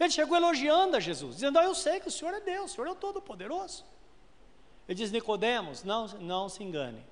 Ele 0.00 0.10
chegou 0.10 0.36
elogiando 0.36 0.96
a 0.96 1.00
Jesus, 1.00 1.36
dizendo: 1.36 1.58
ah, 1.58 1.64
Eu 1.64 1.74
sei 1.74 2.00
que 2.00 2.08
o 2.08 2.10
Senhor 2.10 2.32
é 2.32 2.40
Deus, 2.40 2.70
o 2.70 2.74
Senhor 2.74 2.86
é 2.88 2.92
o 2.92 2.94
Todo-Poderoso. 2.94 3.84
Ele 4.88 4.96
diz: 4.96 5.12
Nicodemos, 5.12 5.84
não, 5.84 6.06
não 6.20 6.48
se 6.48 6.64
engane. 6.64 7.04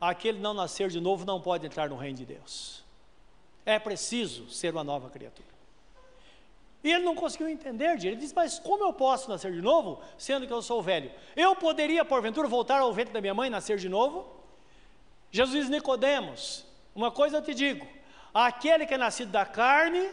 Aquele 0.00 0.38
não 0.38 0.54
nascer 0.54 0.90
de 0.90 1.00
novo 1.00 1.24
não 1.24 1.40
pode 1.40 1.66
entrar 1.66 1.88
no 1.88 1.96
reino 1.96 2.18
de 2.18 2.26
Deus. 2.26 2.84
É 3.64 3.78
preciso 3.78 4.48
ser 4.50 4.72
uma 4.72 4.84
nova 4.84 5.08
criatura. 5.08 5.48
E 6.82 6.90
ele 6.90 7.04
não 7.04 7.14
conseguiu 7.14 7.48
entender, 7.48 7.98
ele 8.02 8.16
disse: 8.16 8.34
Mas 8.34 8.58
como 8.58 8.84
eu 8.84 8.92
posso 8.92 9.28
nascer 9.28 9.52
de 9.52 9.60
novo, 9.60 10.00
sendo 10.16 10.46
que 10.46 10.52
eu 10.52 10.62
sou 10.62 10.82
velho? 10.82 11.10
Eu 11.36 11.54
poderia, 11.54 12.04
porventura, 12.04 12.48
voltar 12.48 12.80
ao 12.80 12.92
ventre 12.92 13.12
da 13.12 13.20
minha 13.20 13.34
mãe 13.34 13.48
e 13.48 13.50
nascer 13.50 13.78
de 13.78 13.88
novo? 13.88 14.26
Jesus 15.30 15.66
diz: 15.66 15.70
Nicodemos, 15.70 16.64
uma 16.94 17.10
coisa 17.10 17.38
eu 17.38 17.42
te 17.42 17.54
digo: 17.54 17.86
aquele 18.32 18.86
que 18.86 18.94
é 18.94 18.98
nascido 18.98 19.30
da 19.30 19.44
carne 19.44 20.10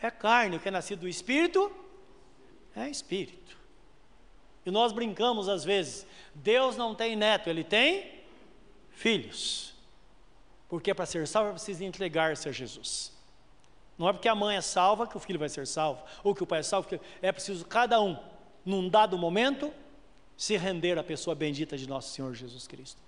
é 0.00 0.10
carne, 0.10 0.56
o 0.56 0.60
que 0.60 0.68
é 0.68 0.70
nascido 0.70 1.00
do 1.00 1.08
espírito 1.08 1.70
é 2.76 2.88
espírito. 2.88 3.56
E 4.64 4.70
nós 4.70 4.92
brincamos 4.92 5.48
às 5.48 5.64
vezes: 5.64 6.06
Deus 6.34 6.76
não 6.76 6.94
tem 6.94 7.14
neto, 7.14 7.48
ele 7.48 7.64
tem 7.64 8.22
filhos. 8.90 9.74
Porque 10.68 10.92
para 10.92 11.06
ser 11.06 11.26
salvo 11.26 11.52
preciso 11.52 11.84
entregar-se 11.84 12.48
a 12.48 12.52
Jesus. 12.52 13.12
Não 13.96 14.08
é 14.08 14.12
porque 14.12 14.28
a 14.28 14.34
mãe 14.34 14.56
é 14.56 14.60
salva 14.60 15.06
que 15.06 15.16
o 15.16 15.20
filho 15.20 15.38
vai 15.38 15.48
ser 15.48 15.66
salvo, 15.66 16.02
ou 16.22 16.34
que 16.34 16.42
o 16.42 16.46
pai 16.46 16.60
é 16.60 16.62
salvo, 16.62 16.88
que 16.88 17.00
é 17.22 17.30
preciso 17.30 17.64
cada 17.64 18.00
um, 18.00 18.18
num 18.64 18.88
dado 18.88 19.16
momento, 19.16 19.72
se 20.36 20.56
render 20.56 20.98
à 20.98 21.04
pessoa 21.04 21.34
bendita 21.34 21.76
de 21.76 21.88
nosso 21.88 22.10
Senhor 22.10 22.34
Jesus 22.34 22.66
Cristo. 22.66 23.00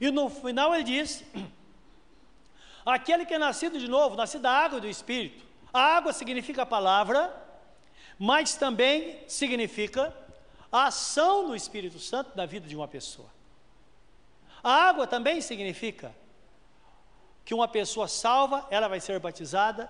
E 0.00 0.10
no 0.10 0.28
final 0.28 0.74
ele 0.74 0.82
diz: 0.82 1.24
aquele 2.84 3.24
que 3.24 3.34
é 3.34 3.38
nascido 3.38 3.78
de 3.78 3.88
novo, 3.88 4.16
nascido 4.16 4.42
da 4.42 4.50
água 4.50 4.78
e 4.78 4.80
do 4.80 4.88
Espírito. 4.88 5.44
A 5.72 5.96
água 5.96 6.12
significa 6.12 6.62
a 6.62 6.66
palavra, 6.66 7.32
mas 8.18 8.56
também 8.56 9.18
significa 9.28 10.14
a 10.74 10.86
ação 10.86 11.46
do 11.46 11.54
Espírito 11.54 12.00
Santo 12.00 12.32
na 12.34 12.46
vida 12.46 12.66
de 12.66 12.74
uma 12.74 12.88
pessoa. 12.88 13.28
A 14.60 14.72
água 14.88 15.06
também 15.06 15.40
significa 15.40 16.12
que 17.44 17.54
uma 17.54 17.68
pessoa 17.68 18.08
salva, 18.08 18.66
ela 18.72 18.88
vai 18.88 18.98
ser 18.98 19.20
batizada 19.20 19.88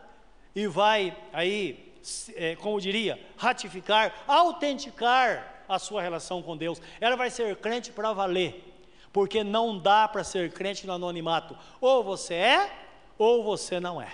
e 0.54 0.66
vai 0.66 1.16
aí, 1.32 1.90
é, 2.34 2.54
como 2.56 2.78
diria, 2.78 3.18
ratificar, 3.38 4.24
autenticar 4.28 5.64
a 5.66 5.78
sua 5.78 6.02
relação 6.02 6.42
com 6.42 6.54
Deus. 6.54 6.82
Ela 7.00 7.16
vai 7.16 7.30
ser 7.30 7.56
crente 7.56 7.90
para 7.90 8.12
valer, 8.12 8.62
porque 9.10 9.42
não 9.42 9.78
dá 9.78 10.06
para 10.06 10.22
ser 10.22 10.52
crente 10.52 10.86
no 10.86 10.92
anonimato. 10.92 11.56
Ou 11.80 12.04
você 12.04 12.34
é, 12.34 12.78
ou 13.16 13.42
você 13.42 13.80
não 13.80 14.02
é. 14.02 14.12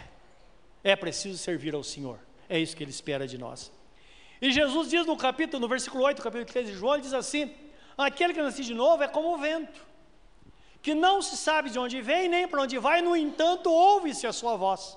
É 0.84 0.94
preciso 0.94 1.36
servir 1.36 1.74
ao 1.74 1.82
Senhor. 1.82 2.20
É 2.48 2.60
isso 2.60 2.76
que 2.76 2.84
Ele 2.84 2.92
espera 2.92 3.26
de 3.26 3.36
nós. 3.36 3.72
E 4.40 4.50
Jesus 4.50 4.88
diz 4.88 5.06
no 5.06 5.16
capítulo, 5.16 5.60
no 5.60 5.68
versículo 5.68 6.04
8, 6.04 6.22
capítulo 6.22 6.46
13 6.46 6.72
de 6.72 6.78
João, 6.78 6.94
ele 6.94 7.02
diz 7.02 7.12
assim: 7.12 7.54
aquele 7.96 8.32
que 8.32 8.42
nasce 8.42 8.64
de 8.64 8.74
novo 8.74 9.02
é 9.02 9.08
como 9.08 9.34
o 9.34 9.38
vento, 9.38 9.80
que 10.80 10.94
não 10.94 11.20
se 11.20 11.36
sabe 11.36 11.68
de 11.68 11.78
onde 11.78 12.00
vem 12.00 12.28
nem 12.28 12.48
para 12.48 12.62
onde 12.62 12.78
vai, 12.78 13.02
no 13.02 13.14
entanto, 13.14 13.70
ouve-se 13.70 14.26
a 14.26 14.32
sua 14.32 14.56
voz. 14.56 14.96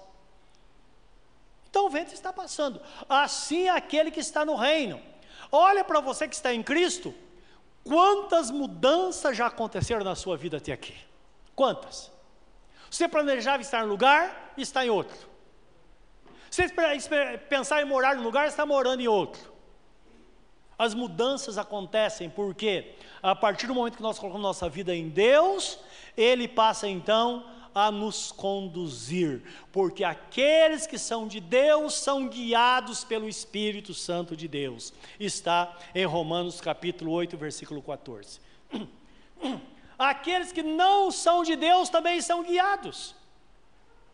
Então 1.69 1.87
o 1.87 1.89
vento 1.89 2.13
está 2.13 2.31
passando. 2.31 2.79
Assim 3.09 3.63
é 3.63 3.71
aquele 3.71 4.11
que 4.11 4.19
está 4.19 4.45
no 4.45 4.55
reino. 4.55 5.01
Olha 5.51 5.83
para 5.83 5.99
você 5.99 6.27
que 6.27 6.35
está 6.35 6.53
em 6.53 6.63
Cristo, 6.63 7.13
quantas 7.83 8.49
mudanças 8.49 9.35
já 9.35 9.47
aconteceram 9.47 10.03
na 10.03 10.15
sua 10.15 10.37
vida 10.37 10.57
até 10.57 10.71
aqui? 10.71 10.95
Quantas? 11.55 12.11
Você 12.89 13.07
planejava 13.07 13.61
estar 13.61 13.81
em 13.81 13.85
um 13.85 13.89
lugar, 13.89 14.53
está 14.55 14.85
em 14.85 14.89
outro. 14.89 15.32
Você 16.53 16.69
pensar 17.49 17.81
em 17.81 17.85
morar 17.85 18.15
em 18.15 18.19
um 18.19 18.23
lugar, 18.23 18.47
está 18.47 18.63
morando 18.63 19.01
em 19.01 19.07
outro. 19.07 19.51
As 20.77 20.93
mudanças 20.93 21.57
acontecem 21.57 22.29
porque, 22.29 22.93
a 23.23 23.35
partir 23.35 23.65
do 23.65 23.73
momento 23.73 23.97
que 23.97 24.03
nós 24.03 24.19
colocamos 24.19 24.43
nossa 24.43 24.69
vida 24.69 24.95
em 24.95 25.09
Deus, 25.09 25.79
Ele 26.15 26.47
passa 26.47 26.87
então 26.87 27.43
a 27.73 27.89
nos 27.89 28.31
conduzir, 28.31 29.41
porque 29.71 30.03
aqueles 30.03 30.85
que 30.85 30.99
são 30.99 31.27
de 31.27 31.39
Deus 31.39 31.95
são 31.95 32.27
guiados 32.27 33.03
pelo 33.03 33.27
Espírito 33.27 33.91
Santo 33.91 34.35
de 34.37 34.47
Deus. 34.47 34.93
Está 35.19 35.75
em 35.95 36.05
Romanos 36.05 36.61
capítulo 36.61 37.13
8, 37.13 37.35
versículo 37.35 37.81
14. 37.81 38.39
Aqueles 39.97 40.51
que 40.51 40.61
não 40.61 41.09
são 41.09 41.43
de 41.43 41.55
Deus 41.55 41.89
também 41.89 42.21
são 42.21 42.43
guiados. 42.43 43.22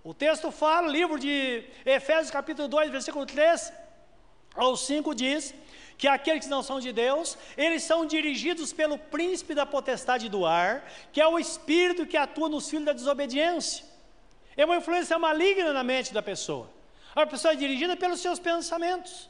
O 0.04 0.14
texto 0.14 0.50
fala, 0.50 0.88
livro 0.88 1.20
de 1.20 1.64
Efésios 1.86 2.32
capítulo 2.32 2.68
2, 2.68 2.90
versículo 2.90 3.26
3 3.26 3.74
ao 4.56 4.76
5 4.76 5.14
diz 5.14 5.54
que 5.98 6.08
aqueles 6.08 6.46
que 6.46 6.50
não 6.50 6.64
são 6.64 6.80
de 6.80 6.94
Deus, 6.94 7.38
eles 7.58 7.84
são 7.84 8.06
dirigidos 8.06 8.72
pelo 8.72 8.98
príncipe 8.98 9.54
da 9.54 9.66
potestade 9.66 10.30
do 10.30 10.46
ar, 10.46 10.90
que 11.12 11.20
é 11.20 11.28
o 11.28 11.38
espírito 11.38 12.06
que 12.06 12.16
atua 12.16 12.48
nos 12.48 12.70
filhos 12.70 12.86
da 12.86 12.94
desobediência. 12.94 13.86
É 14.56 14.64
uma 14.64 14.78
influência 14.78 15.20
maligna 15.20 15.74
na 15.74 15.84
mente 15.84 16.14
da 16.14 16.22
pessoa. 16.22 16.70
A 17.14 17.26
pessoa 17.26 17.54
é 17.54 17.58
dirigida 17.58 17.98
pelos 17.98 18.22
seus 18.22 18.40
pensamentos. 18.40 19.30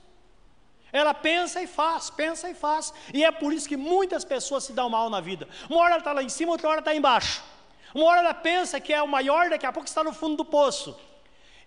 Ela 0.91 1.13
pensa 1.13 1.61
e 1.61 1.67
faz, 1.67 2.11
pensa 2.11 2.49
e 2.49 2.53
faz. 2.53 2.93
E 3.11 3.23
é 3.23 3.31
por 3.31 3.51
isso 3.51 3.67
que 3.67 3.77
muitas 3.77 4.23
pessoas 4.23 4.63
se 4.63 4.73
dão 4.73 4.89
mal 4.89 5.09
na 5.09 5.19
vida. 5.19 5.47
Uma 5.67 5.79
hora 5.79 5.91
ela 5.91 5.99
está 5.99 6.13
lá 6.13 6.21
em 6.21 6.29
cima, 6.29 6.51
outra 6.51 6.69
hora 6.69 6.79
está 6.79 6.93
embaixo. 6.93 7.43
Uma 7.93 8.05
hora 8.05 8.19
ela 8.19 8.33
pensa 8.33 8.79
que 8.79 8.93
é 8.93 9.01
o 9.01 9.07
maior, 9.07 9.49
daqui 9.49 9.65
a 9.65 9.71
pouco 9.71 9.87
está 9.87 10.03
no 10.03 10.13
fundo 10.13 10.37
do 10.37 10.45
poço. 10.45 10.97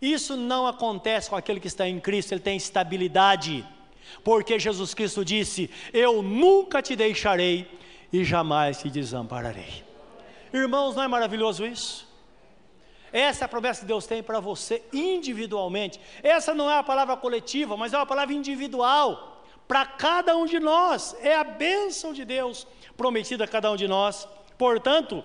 Isso 0.01 0.37
não 0.37 0.67
acontece 0.67 1.31
com 1.31 1.37
aquele 1.37 1.61
que 1.61 1.69
está 1.69 1.89
em 1.89 2.01
Cristo, 2.01 2.33
ele 2.33 2.41
tem 2.41 2.57
estabilidade 2.57 3.65
porque 4.23 4.59
Jesus 4.59 4.95
Cristo 4.95 5.25
disse: 5.25 5.71
Eu 5.93 6.23
nunca 6.23 6.83
te 6.83 6.95
deixarei 6.95 7.69
e 8.13 8.25
jamais 8.25 8.79
te 8.79 8.91
desampararei. 8.91 9.85
Irmãos, 10.53 10.95
não 10.95 11.03
é 11.03 11.09
maravilhoso 11.09 11.65
isso? 11.65 12.11
Essa 13.13 13.45
é 13.45 13.47
a 13.47 13.49
promessa 13.49 13.81
que 13.81 13.87
Deus 13.87 14.07
tem 14.07 14.23
para 14.23 14.41
você 14.41 14.83
individualmente. 14.93 16.01
Essa 16.23 16.55
não 16.55 16.71
é 16.71 16.75
uma 16.75 16.85
palavra 16.85 17.17
coletiva, 17.17 17.77
mas 17.77 17.93
é 17.93 17.97
uma 17.97 18.07
palavra 18.07 18.35
individual 18.35 19.43
para 19.69 19.85
cada 19.85 20.37
um 20.37 20.47
de 20.47 20.59
nós. 20.59 21.15
É 21.21 21.37
a 21.37 21.45
bênção 21.45 22.13
de 22.13 22.25
Deus 22.25 22.67
prometida 22.97 23.45
a 23.45 23.49
cada 23.49 23.71
um 23.71 23.77
de 23.77 23.87
nós. 23.87 24.27
Portanto, 24.57 25.23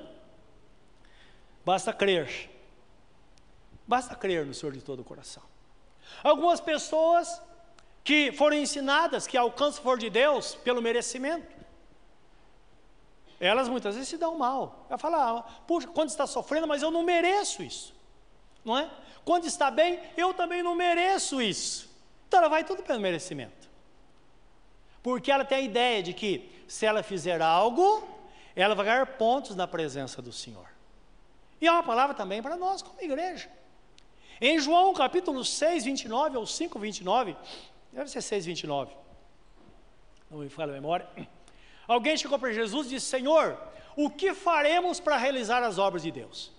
basta 1.67 1.91
crer. 1.91 2.49
Basta 3.85 4.15
crer 4.15 4.45
no 4.45 4.53
Senhor 4.53 4.71
de 4.71 4.81
todo 4.81 5.01
o 5.01 5.03
coração. 5.03 5.43
Algumas 6.23 6.61
pessoas 6.61 7.41
que 8.05 8.31
foram 8.31 8.55
ensinadas 8.55 9.27
que 9.27 9.35
alcançam 9.35 9.81
o 9.81 9.83
favor 9.83 9.97
de 9.97 10.09
Deus 10.09 10.55
pelo 10.55 10.81
merecimento. 10.81 11.53
Elas 13.37 13.67
muitas 13.67 13.95
vezes 13.95 14.07
se 14.07 14.17
dão 14.17 14.37
mal. 14.37 14.85
Ela 14.87 14.97
fala, 14.97 15.39
ah, 15.39 15.43
puxa, 15.67 15.89
quando 15.89 16.07
está 16.07 16.25
sofrendo, 16.25 16.67
mas 16.67 16.81
eu 16.81 16.89
não 16.89 17.03
mereço 17.03 17.61
isso. 17.61 17.93
Não 18.63 18.77
é? 18.77 18.89
Quando 19.25 19.43
está 19.43 19.69
bem, 19.69 19.99
eu 20.15 20.33
também 20.33 20.63
não 20.63 20.73
mereço 20.73 21.41
isso. 21.41 21.93
Então 22.29 22.39
ela 22.39 22.47
vai 22.47 22.63
tudo 22.63 22.81
pelo 22.81 23.01
merecimento. 23.01 23.67
Porque 25.03 25.29
ela 25.29 25.43
tem 25.43 25.57
a 25.57 25.61
ideia 25.61 26.01
de 26.01 26.13
que 26.13 26.63
se 26.65 26.85
ela 26.85 27.03
fizer 27.03 27.41
algo, 27.41 28.07
ela 28.55 28.73
vai 28.73 28.85
ganhar 28.85 29.05
pontos 29.17 29.53
na 29.53 29.67
presença 29.67 30.21
do 30.21 30.31
Senhor. 30.31 30.76
E 31.59 31.67
é 31.67 31.71
uma 31.71 31.83
palavra 31.83 32.15
também 32.15 32.41
para 32.41 32.55
nós 32.55 32.81
como 32.81 33.01
igreja. 33.01 33.49
Em 34.39 34.59
João 34.59 34.93
capítulo 34.93 35.43
6, 35.43 35.85
29 35.85 36.37
ou 36.37 36.45
5, 36.45 36.77
29, 36.77 37.35
Deve 37.97 38.11
ser 38.11 38.19
6,29. 38.19 38.89
Não 40.29 40.39
me 40.39 40.49
fala 40.49 40.71
a 40.71 40.75
memória. 40.75 41.07
Alguém 41.87 42.15
chegou 42.15 42.37
para 42.37 42.53
Jesus 42.53 42.85
e 42.85 42.89
disse: 42.91 43.07
Senhor, 43.07 43.57
o 43.95 44.07
que 44.09 44.35
faremos 44.35 44.99
para 44.99 45.17
realizar 45.17 45.63
as 45.63 45.79
obras 45.79 46.03
de 46.03 46.11
Deus? 46.11 46.51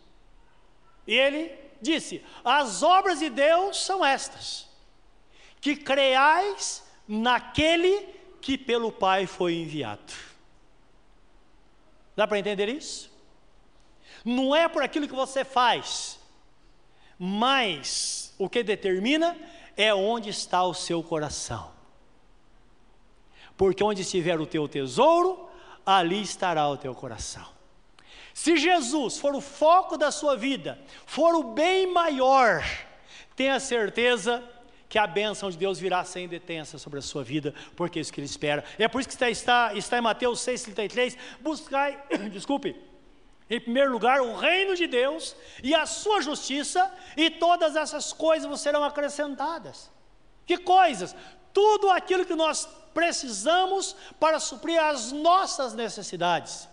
E 1.06 1.14
ele 1.14 1.56
disse: 1.80 2.24
As 2.44 2.82
obras 2.82 3.20
de 3.20 3.30
Deus 3.30 3.84
são 3.84 4.04
estas: 4.04 4.68
que 5.60 5.76
creais 5.76 6.84
naquele 7.06 8.08
que 8.40 8.58
pelo 8.58 8.90
Pai 8.90 9.26
foi 9.26 9.54
enviado. 9.54 10.12
Dá 12.16 12.26
para 12.26 12.38
entender 12.38 12.68
isso? 12.68 13.07
Não 14.28 14.54
é 14.54 14.68
por 14.68 14.82
aquilo 14.82 15.08
que 15.08 15.14
você 15.14 15.42
faz, 15.42 16.20
Mas 17.18 18.32
o 18.38 18.48
que 18.48 18.62
determina 18.62 19.36
é 19.76 19.92
onde 19.92 20.28
está 20.30 20.62
o 20.62 20.74
seu 20.74 21.02
coração. 21.02 21.72
Porque 23.56 23.82
onde 23.82 24.02
estiver 24.02 24.38
o 24.38 24.46
teu 24.46 24.68
tesouro, 24.68 25.48
ali 25.84 26.22
estará 26.22 26.68
o 26.68 26.76
teu 26.76 26.94
coração. 26.94 27.44
Se 28.32 28.56
Jesus 28.56 29.18
for 29.18 29.34
o 29.34 29.40
foco 29.40 29.96
da 29.96 30.12
sua 30.12 30.36
vida, 30.36 30.78
for 31.06 31.34
o 31.34 31.42
bem 31.54 31.92
maior, 31.92 32.62
tenha 33.34 33.58
certeza 33.58 34.44
que 34.88 34.98
a 34.98 35.08
bênção 35.08 35.50
de 35.50 35.56
Deus 35.56 35.80
virá 35.80 36.04
sem 36.04 36.28
detença 36.28 36.78
sobre 36.78 37.00
a 37.00 37.02
sua 37.02 37.24
vida, 37.24 37.52
porque 37.74 37.98
é 37.98 38.02
isso 38.02 38.12
que 38.12 38.20
ele 38.20 38.26
espera. 38.26 38.62
É 38.78 38.86
por 38.86 39.00
isso 39.00 39.08
que 39.08 39.14
está, 39.14 39.28
está, 39.28 39.74
está 39.74 39.98
em 39.98 40.02
Mateus 40.02 40.38
6,33, 40.40 41.16
buscai, 41.40 42.00
desculpe, 42.30 42.87
em 43.50 43.60
primeiro 43.60 43.90
lugar, 43.90 44.20
o 44.20 44.36
reino 44.36 44.76
de 44.76 44.86
Deus 44.86 45.34
e 45.62 45.74
a 45.74 45.86
sua 45.86 46.20
justiça, 46.20 46.92
e 47.16 47.30
todas 47.30 47.76
essas 47.76 48.12
coisas 48.12 48.60
serão 48.60 48.84
acrescentadas. 48.84 49.90
Que 50.46 50.58
coisas? 50.58 51.14
Tudo 51.52 51.90
aquilo 51.90 52.26
que 52.26 52.34
nós 52.34 52.68
precisamos 52.92 53.96
para 54.20 54.38
suprir 54.38 54.82
as 54.82 55.12
nossas 55.12 55.72
necessidades. 55.72 56.68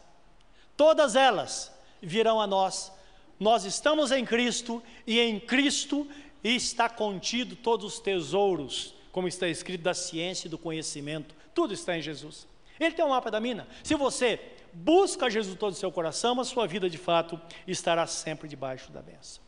Todas 0.75 1.15
elas 1.15 1.71
virão 2.01 2.41
a 2.41 2.47
nós. 2.47 2.91
Nós 3.39 3.63
estamos 3.63 4.11
em 4.11 4.25
Cristo 4.25 4.83
e 5.07 5.19
em 5.19 5.39
Cristo 5.39 6.07
está 6.43 6.89
contido 6.89 7.55
todos 7.55 7.93
os 7.93 7.99
tesouros, 7.99 8.93
como 9.11 9.27
está 9.27 9.47
escrito 9.47 9.81
da 9.81 9.93
ciência 9.93 10.47
e 10.47 10.49
do 10.49 10.57
conhecimento. 10.57 11.33
Tudo 11.53 11.73
está 11.73 11.97
em 11.97 12.01
Jesus. 12.01 12.47
Ele 12.79 12.93
tem 12.93 13.05
um 13.05 13.09
mapa 13.09 13.31
da 13.31 13.39
mina. 13.39 13.67
Se 13.83 13.95
você 13.95 14.39
busca 14.75 15.29
Jesus 15.29 15.57
todo 15.57 15.71
o 15.71 15.75
seu 15.75 15.91
coração, 15.91 16.39
a 16.39 16.43
sua 16.43 16.67
vida 16.67 16.89
de 16.89 16.97
fato 16.97 17.39
estará 17.65 18.05
sempre 18.05 18.47
debaixo 18.47 18.91
da 18.91 19.01
bênção. 19.01 19.41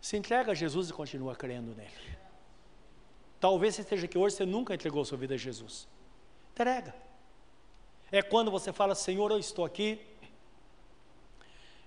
Se 0.00 0.16
entrega 0.16 0.52
a 0.52 0.54
Jesus 0.54 0.88
e 0.88 0.92
continua 0.92 1.36
crendo 1.36 1.74
nele. 1.74 2.18
Talvez 3.38 3.74
você 3.74 3.82
esteja 3.82 4.06
aqui 4.06 4.16
hoje, 4.16 4.36
você 4.36 4.46
nunca 4.46 4.74
entregou 4.74 5.04
sua 5.04 5.18
vida 5.18 5.34
a 5.34 5.36
Jesus. 5.36 5.86
Entrega. 6.52 6.94
É 8.10 8.22
quando 8.22 8.50
você 8.50 8.72
fala, 8.72 8.94
Senhor, 8.94 9.30
eu 9.30 9.38
estou 9.38 9.64
aqui, 9.64 10.00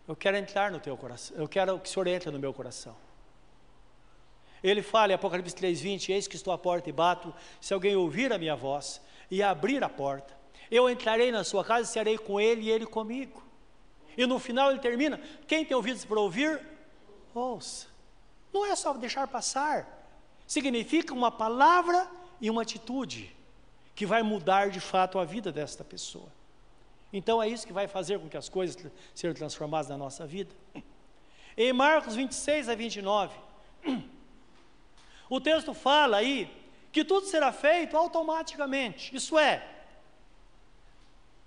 eu 0.08 0.15
quero 0.15 0.38
entrar 0.38 0.71
no 0.71 0.79
teu 0.79 0.95
coração, 0.95 1.36
eu 1.38 1.47
quero 1.47 1.79
que 1.79 1.89
o 1.89 1.91
Senhor 1.91 2.08
entre 2.08 2.29
no 2.29 2.39
meu 2.39 2.53
coração. 2.53 2.95
Ele 4.63 4.82
fala 4.82 5.12
em 5.12 5.15
Apocalipse 5.15 5.56
3,20: 5.56 6.10
Eis 6.10 6.27
que 6.27 6.36
estou 6.36 6.53
à 6.53 6.58
porta 6.58 6.88
e 6.89 6.93
bato, 6.93 7.34
se 7.60 7.73
alguém 7.73 7.95
ouvir 7.95 8.32
a 8.32 8.38
minha 8.38 8.56
voz 8.56 9.01
e 9.29 9.43
abrir 9.43 9.84
a 9.84 9.89
porta, 9.89 10.42
eu 10.69 10.89
entrarei 10.89 11.32
na 11.32 11.43
sua 11.43 11.63
casa 11.63 11.89
e 11.89 11.93
serei 11.93 12.17
com 12.17 12.39
ele 12.39 12.63
e 12.63 12.71
ele 12.71 12.86
comigo. 12.86 13.43
E 14.17 14.26
no 14.26 14.39
final 14.39 14.71
ele 14.71 14.80
termina: 14.80 15.19
quem 15.47 15.65
tem 15.65 15.76
ouvidos 15.76 16.06
para 16.06 16.19
ouvir, 16.19 16.62
ouça. 17.34 17.88
Não 18.54 18.65
é 18.65 18.76
só 18.76 18.93
deixar 18.93 19.28
passar, 19.28 19.88
significa 20.45 21.13
uma 21.13 21.32
palavra 21.32 22.08
e 22.39 22.49
uma 22.49 22.62
atitude 22.62 23.36
que 23.95 24.06
vai 24.06 24.21
mudar 24.21 24.69
de 24.69 24.80
fato 24.80 25.17
a 25.17 25.26
vida 25.26 25.52
desta 25.52 25.84
pessoa. 25.84 26.32
Então 27.12 27.41
é 27.41 27.47
isso 27.47 27.65
que 27.65 27.73
vai 27.73 27.88
fazer 27.88 28.19
com 28.19 28.28
que 28.28 28.38
as 28.38 28.49
coisas 28.49 28.78
sejam 29.13 29.36
transformadas 29.36 29.89
na 29.89 29.97
nossa 29.97 30.26
vida. 30.26 30.54
Em 31.56 31.71
Marcos 31.71 32.15
26 32.15 32.69
a 32.69 32.76
29, 32.76 33.36
o 35.30 35.39
texto 35.39 35.73
fala 35.73 36.17
aí 36.17 36.52
que 36.91 37.04
tudo 37.04 37.28
será 37.28 37.52
feito 37.52 37.95
automaticamente. 37.95 39.15
Isso 39.15 39.38
é, 39.38 39.67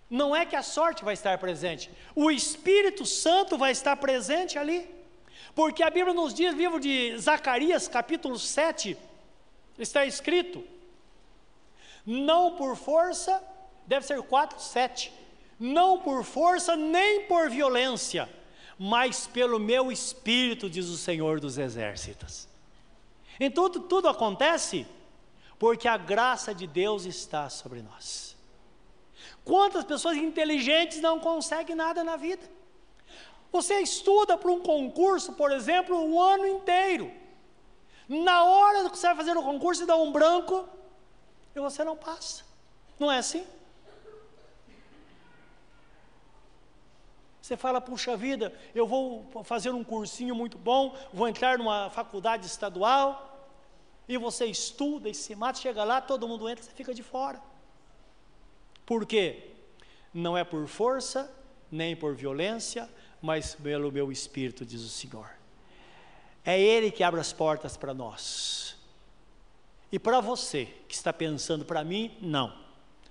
não 0.09 0.35
é 0.35 0.47
que 0.47 0.55
a 0.55 0.63
sorte 0.63 1.05
vai 1.05 1.15
estar 1.15 1.37
presente, 1.39 1.91
o 2.15 2.31
Espírito 2.31 3.05
Santo 3.05 3.59
vai 3.59 3.73
estar 3.73 3.97
presente 3.97 4.59
ali. 4.59 4.89
Porque 5.55 5.83
a 5.83 5.91
Bíblia 5.91 6.13
nos 6.13 6.35
diz, 6.35 6.55
livro 6.55 6.79
de 6.79 7.17
Zacarias, 7.17 7.89
capítulo 7.89 8.39
7, 8.39 8.97
está 9.79 10.05
escrito: 10.05 10.63
não 12.05 12.57
por 12.57 12.77
força, 12.77 13.43
deve 13.87 14.07
ser 14.07 14.23
4, 14.23 14.61
7, 14.61 15.13
não 15.59 15.99
por 15.99 16.25
força 16.25 16.77
nem 16.77 17.25
por 17.25 17.49
violência, 17.49 18.29
mas 18.79 19.27
pelo 19.27 19.59
meu 19.59 19.91
espírito, 19.91 20.69
diz 20.69 20.87
o 20.89 20.97
Senhor 20.97 21.41
dos 21.41 21.57
Exércitos. 21.57 22.47
Então 23.41 23.71
tudo, 23.71 23.89
tudo 23.89 24.09
acontece 24.09 24.87
porque 25.59 25.89
a 25.89 25.97
graça 25.97 26.55
de 26.55 26.67
Deus 26.67 27.07
está 27.07 27.49
sobre 27.49 27.81
nós. 27.81 28.36
Quantas 29.47 29.85
pessoas 29.85 30.17
inteligentes 30.17 31.01
não 31.01 31.21
conseguem 31.21 31.77
nada 31.77 32.03
na 32.03 32.17
vida? 32.17 32.45
Você 33.53 33.79
estuda 33.79 34.37
para 34.37 34.51
um 34.51 34.61
concurso, 34.61 35.35
por 35.35 35.53
exemplo, 35.53 35.97
um 35.97 36.21
ano 36.21 36.49
inteiro. 36.49 37.13
Na 38.09 38.43
hora 38.43 38.91
que 38.91 38.99
você 38.99 39.07
vai 39.07 39.17
fazer 39.17 39.37
o 39.37 39.43
concurso, 39.45 39.83
você 39.83 39.87
dá 39.87 39.95
um 39.95 40.11
branco 40.11 40.69
e 41.55 41.61
você 41.61 41.85
não 41.85 41.97
passa. 41.97 42.43
Não 42.99 43.11
é 43.11 43.19
assim? 43.19 43.47
Você 47.41 47.57
fala, 47.57 47.81
puxa 47.81 48.17
vida, 48.17 48.53
eu 48.75 48.85
vou 48.85 49.25
fazer 49.45 49.71
um 49.71 49.85
cursinho 49.85 50.35
muito 50.35 50.59
bom, 50.59 50.97
vou 51.13 51.29
entrar 51.29 51.57
numa 51.57 51.89
faculdade 51.89 52.45
estadual, 52.47 53.49
e 54.09 54.19
você 54.19 54.47
estuda 54.47 55.09
e 55.09 55.15
se 55.15 55.37
mata, 55.37 55.61
chega 55.61 55.85
lá, 55.85 56.01
todo 56.01 56.27
mundo 56.27 56.49
entra, 56.49 56.65
você 56.65 56.73
fica 56.73 56.93
de 56.93 57.05
fora. 57.05 57.41
Por 58.87 59.05
quê? 59.05 59.51
Não 60.15 60.39
é 60.39 60.45
por 60.45 60.67
força, 60.69 61.31
nem 61.71 61.97
por 61.97 62.15
violência, 62.15 62.89
mas 63.21 63.57
pelo 63.57 63.91
meu 63.91 64.13
espírito, 64.13 64.65
diz 64.65 64.83
o 64.83 64.89
Senhor. 64.89 65.29
É 66.45 66.59
Ele 66.59 66.93
que 66.93 67.03
abre 67.03 67.21
as 67.21 67.33
portas 67.33 67.77
para 67.77 67.93
nós. 67.93 68.77
E 69.91 69.99
para 69.99 70.21
você 70.21 70.69
que 70.89 70.95
está 70.95 71.13
pensando, 71.13 71.65
para 71.65 71.83
mim, 71.83 72.17
não. 72.23 72.53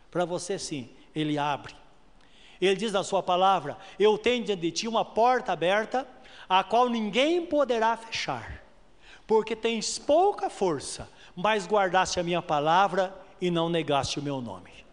Para 0.09 0.23
você, 0.23 0.57
sim, 0.57 0.89
Ele 1.13 1.37
abre. 1.37 1.75
Ele 2.61 2.75
diz 2.75 2.93
na 2.93 3.03
Sua 3.03 3.21
palavra: 3.21 3.77
Eu 3.99 4.17
tenho 4.17 4.45
diante 4.45 4.61
de 4.61 4.71
ti 4.71 4.87
uma 4.87 5.03
porta 5.03 5.51
aberta, 5.51 6.07
a 6.47 6.63
qual 6.63 6.89
ninguém 6.89 7.45
poderá 7.45 7.97
fechar, 7.97 8.63
porque 9.27 9.55
tens 9.55 9.99
pouca 9.99 10.49
força, 10.49 11.09
mas 11.35 11.67
guardaste 11.67 12.19
a 12.19 12.23
minha 12.23 12.41
palavra 12.41 13.13
e 13.41 13.51
não 13.51 13.67
negaste 13.67 14.19
o 14.19 14.23
meu 14.23 14.39
nome. 14.39 14.84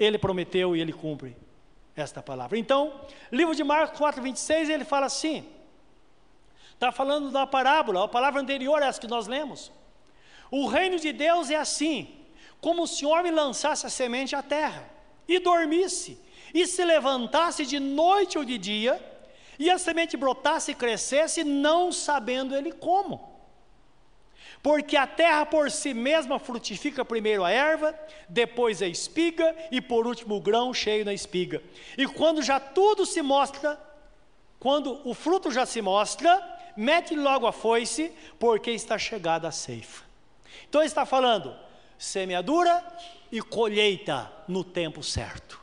Ele 0.00 0.16
prometeu 0.18 0.74
e 0.74 0.80
ele 0.80 0.94
cumpre 0.94 1.36
esta 1.94 2.22
palavra. 2.22 2.56
Então, 2.56 3.02
livro 3.30 3.54
de 3.54 3.62
Marcos 3.62 3.98
4, 3.98 4.22
26, 4.22 4.70
ele 4.70 4.84
fala 4.84 5.06
assim: 5.06 5.46
está 6.72 6.90
falando 6.90 7.30
da 7.30 7.46
parábola, 7.46 8.04
a 8.04 8.08
palavra 8.08 8.40
anterior 8.40 8.82
é 8.82 8.86
essa 8.86 8.98
que 8.98 9.06
nós 9.06 9.26
lemos. 9.26 9.70
O 10.50 10.66
reino 10.66 10.98
de 10.98 11.12
Deus 11.12 11.50
é 11.50 11.56
assim, 11.56 12.08
como 12.60 12.86
se 12.86 13.04
o 13.04 13.10
homem 13.10 13.30
lançasse 13.30 13.86
a 13.86 13.90
semente 13.90 14.34
à 14.34 14.42
terra 14.42 14.88
e 15.28 15.38
dormisse, 15.38 16.18
e 16.52 16.66
se 16.66 16.84
levantasse 16.84 17.66
de 17.66 17.78
noite 17.78 18.38
ou 18.38 18.44
de 18.44 18.56
dia, 18.56 19.00
e 19.58 19.70
a 19.70 19.78
semente 19.78 20.16
brotasse 20.16 20.72
e 20.72 20.74
crescesse, 20.74 21.44
não 21.44 21.92
sabendo 21.92 22.56
ele 22.56 22.72
como. 22.72 23.29
Porque 24.62 24.96
a 24.96 25.06
terra 25.06 25.46
por 25.46 25.70
si 25.70 25.94
mesma 25.94 26.38
frutifica 26.38 27.04
primeiro 27.04 27.44
a 27.44 27.50
erva, 27.50 27.98
depois 28.28 28.82
a 28.82 28.86
espiga 28.86 29.56
e 29.70 29.80
por 29.80 30.06
último 30.06 30.36
o 30.36 30.40
grão 30.40 30.74
cheio 30.74 31.04
na 31.04 31.14
espiga. 31.14 31.62
E 31.96 32.06
quando 32.06 32.42
já 32.42 32.60
tudo 32.60 33.06
se 33.06 33.22
mostra, 33.22 33.80
quando 34.58 35.00
o 35.08 35.14
fruto 35.14 35.50
já 35.50 35.64
se 35.64 35.80
mostra, 35.80 36.58
mete 36.76 37.16
logo 37.16 37.46
a 37.46 37.52
foice, 37.52 38.12
porque 38.38 38.70
está 38.70 38.98
chegada 38.98 39.48
a 39.48 39.52
ceifa. 39.52 40.04
Então 40.68 40.82
está 40.82 41.06
falando 41.06 41.56
semeadura 41.96 42.84
e 43.32 43.40
colheita 43.40 44.30
no 44.46 44.62
tempo 44.62 45.02
certo. 45.02 45.58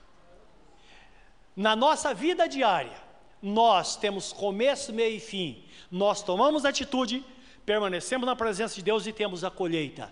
Na 1.56 1.76
nossa 1.76 2.14
vida 2.14 2.48
diária, 2.48 2.98
nós 3.42 3.96
temos 3.96 4.34
começo, 4.34 4.92
meio 4.92 5.18
e 5.18 5.20
fim. 5.20 5.64
Nós 5.92 6.24
tomamos 6.24 6.66
atitude 6.66 7.24
permanecemos 7.68 8.26
na 8.26 8.34
presença 8.34 8.76
de 8.76 8.82
Deus 8.82 9.06
e 9.06 9.12
temos 9.12 9.44
a 9.44 9.52
colheita. 9.52 10.10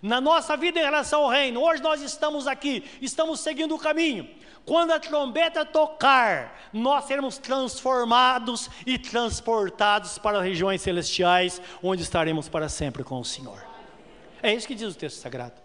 Na 0.00 0.20
nossa 0.20 0.56
vida 0.56 0.78
em 0.78 0.82
relação 0.84 1.24
ao 1.24 1.28
reino, 1.28 1.60
hoje 1.60 1.82
nós 1.82 2.00
estamos 2.00 2.46
aqui, 2.46 2.88
estamos 3.02 3.40
seguindo 3.40 3.74
o 3.74 3.78
caminho. 3.78 4.30
Quando 4.64 4.92
a 4.92 5.00
trombeta 5.00 5.64
tocar, 5.64 6.70
nós 6.72 7.06
seremos 7.06 7.36
transformados 7.36 8.70
e 8.86 8.96
transportados 8.96 10.18
para 10.18 10.40
regiões 10.40 10.82
celestiais, 10.82 11.60
onde 11.82 12.04
estaremos 12.04 12.48
para 12.48 12.68
sempre 12.68 13.02
com 13.02 13.18
o 13.18 13.24
Senhor. 13.24 13.60
É 14.40 14.54
isso 14.54 14.68
que 14.68 14.74
diz 14.76 14.94
o 14.94 14.96
texto 14.96 15.16
sagrado. 15.16 15.60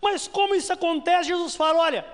Mas 0.00 0.28
como 0.28 0.54
isso 0.54 0.72
acontece? 0.72 1.30
Jesus 1.30 1.56
fala: 1.56 1.80
olha, 1.80 2.06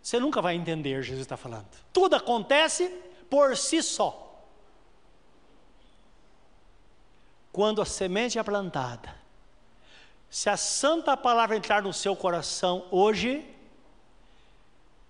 você 0.00 0.18
nunca 0.18 0.40
vai 0.40 0.54
entender, 0.54 1.02
Jesus 1.02 1.20
está 1.20 1.36
falando. 1.36 1.66
Tudo 1.92 2.16
acontece 2.16 2.88
por 3.28 3.54
si 3.54 3.82
só. 3.82 4.23
Quando 7.54 7.80
a 7.80 7.84
semente 7.84 8.36
é 8.36 8.42
plantada, 8.42 9.14
se 10.28 10.50
a 10.50 10.56
santa 10.56 11.16
palavra 11.16 11.56
entrar 11.56 11.80
no 11.82 11.92
seu 11.92 12.16
coração 12.16 12.84
hoje, 12.90 13.46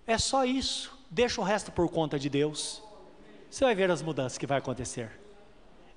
é 0.07 0.19
só 0.19 0.45
isso, 0.45 0.95
deixa 1.11 1.41
o 1.41 1.45
resto 1.45 1.73
por 1.73 1.89
conta 1.89 2.19
de 2.19 2.29
Deus. 2.29 2.83
Você 3.49 3.65
vai 3.65 3.75
ver 3.75 3.91
as 3.91 4.03
mudanças 4.03 4.37
que 4.37 4.47
vai 4.47 4.59
acontecer. 4.59 5.11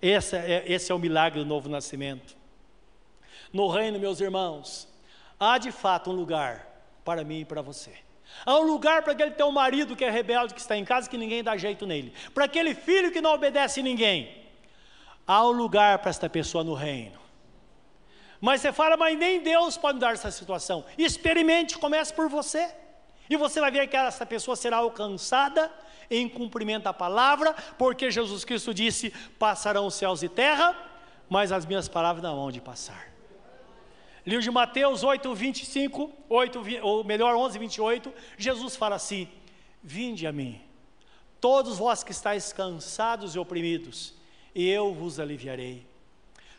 Esse 0.02 0.38
é, 0.38 0.64
esse 0.66 0.90
é 0.90 0.96
o 0.96 1.00
milagre 1.00 1.38
do 1.42 1.46
novo 1.46 1.68
nascimento. 1.68 2.38
No 3.52 3.68
reino, 3.68 4.00
meus 4.00 4.22
irmãos, 4.22 4.88
há 5.38 5.58
de 5.58 5.74
fato 5.74 6.12
um 6.12 6.14
lugar 6.14 6.66
para 7.04 7.26
mim 7.26 7.42
e 7.42 7.46
para 7.46 7.62
você. 7.62 7.92
Há 8.46 8.56
um 8.56 8.64
lugar 8.64 9.04
para 9.04 9.12
aquele 9.12 9.32
teu 9.32 9.52
marido 9.52 9.98
que 9.98 10.06
é 10.06 10.10
rebelde, 10.10 10.54
que 10.54 10.62
está 10.62 10.78
em 10.78 10.86
casa, 10.86 11.10
que 11.10 11.18
ninguém 11.18 11.44
dá 11.44 11.58
jeito 11.58 11.86
nele. 11.86 12.14
Para 12.34 12.46
aquele 12.46 12.74
filho 12.74 13.12
que 13.12 13.20
não 13.20 13.34
obedece 13.34 13.84
ninguém. 13.84 14.47
Há 15.28 15.46
um 15.46 15.52
lugar 15.52 16.00
para 16.00 16.10
esta 16.10 16.30
pessoa 16.30 16.64
no 16.64 16.74
reino. 16.74 17.20
Mas 18.40 18.62
você 18.62 18.72
fala, 18.72 18.96
mas 18.96 19.18
nem 19.18 19.42
Deus 19.42 19.78
pode 19.78 20.00
dar 20.00 20.14
essa 20.14 20.32
situação. 20.32 20.86
Experimente, 20.98 21.78
comece 21.78 22.14
por 22.14 22.30
você. 22.30 22.74
E 23.30 23.36
você 23.36 23.60
vai 23.60 23.72
ver 23.72 23.88
que 23.88 23.98
essa 23.98 24.26
pessoa 24.26 24.56
será 24.56 24.78
alcançada 24.78 25.72
em 26.10 26.30
cumprimento 26.30 26.84
da 26.84 26.94
palavra, 26.94 27.54
porque 27.78 28.10
Jesus 28.10 28.46
Cristo 28.46 28.74
disse: 28.74 29.10
passarão 29.38 29.90
céus 29.90 30.24
e 30.24 30.30
terra, 30.30 30.76
mas 31.30 31.52
as 31.52 31.66
minhas 31.66 31.90
palavras 31.90 32.24
não 32.24 32.36
vão 32.36 32.52
de 32.52 32.62
passar. 32.62 33.12
Livro 34.26 34.44
de 34.44 34.52
Mateus 34.52 35.04
8, 35.04 35.34
25, 35.34 36.12
8, 36.30 36.62
ou 36.82 37.04
melhor, 37.04 37.36
11, 37.36 37.58
28, 37.60 38.14
Jesus 38.38 38.76
fala 38.76 38.96
assim: 38.96 39.28
Vinde 39.84 40.26
a 40.26 40.32
mim, 40.32 40.62
todos 41.42 41.78
vós 41.78 42.04
que 42.04 42.12
estáis 42.12 42.54
cansados 42.54 43.36
e 43.36 43.40
oprimidos, 43.40 44.14
e 44.54 44.70
eu 44.70 44.94
vos 44.94 45.20
aliviarei. 45.20 45.86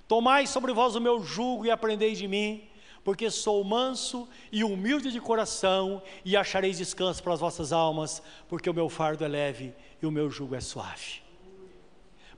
Tomai 0.07 0.47
sobre 0.47 0.72
vós 0.72 0.95
o 0.95 1.01
meu 1.01 1.22
jugo 1.22 1.66
e 1.66 1.70
aprendei 1.70 2.14
de 2.14 2.26
mim, 2.26 2.68
porque 3.05 3.30
sou 3.30 3.62
manso 3.62 4.28
e 4.51 4.64
humilde 4.64 5.11
de 5.11 5.20
coração, 5.20 6.03
e 6.24 6.36
achareis 6.36 6.78
descanso 6.78 7.22
para 7.22 7.34
as 7.34 7.41
vossas 7.41 7.72
almas, 7.72 8.22
porque 8.49 8.68
o 8.68 8.74
meu 8.74 8.89
fardo 8.89 9.24
é 9.24 9.28
leve 9.28 9.74
e 10.03 10.07
o 10.07 10.11
meu 10.11 10.30
jugo 10.30 10.55
é 10.55 10.61
suave. 10.61 11.22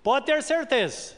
Pode 0.03 0.27
ter 0.27 0.43
certeza, 0.43 1.15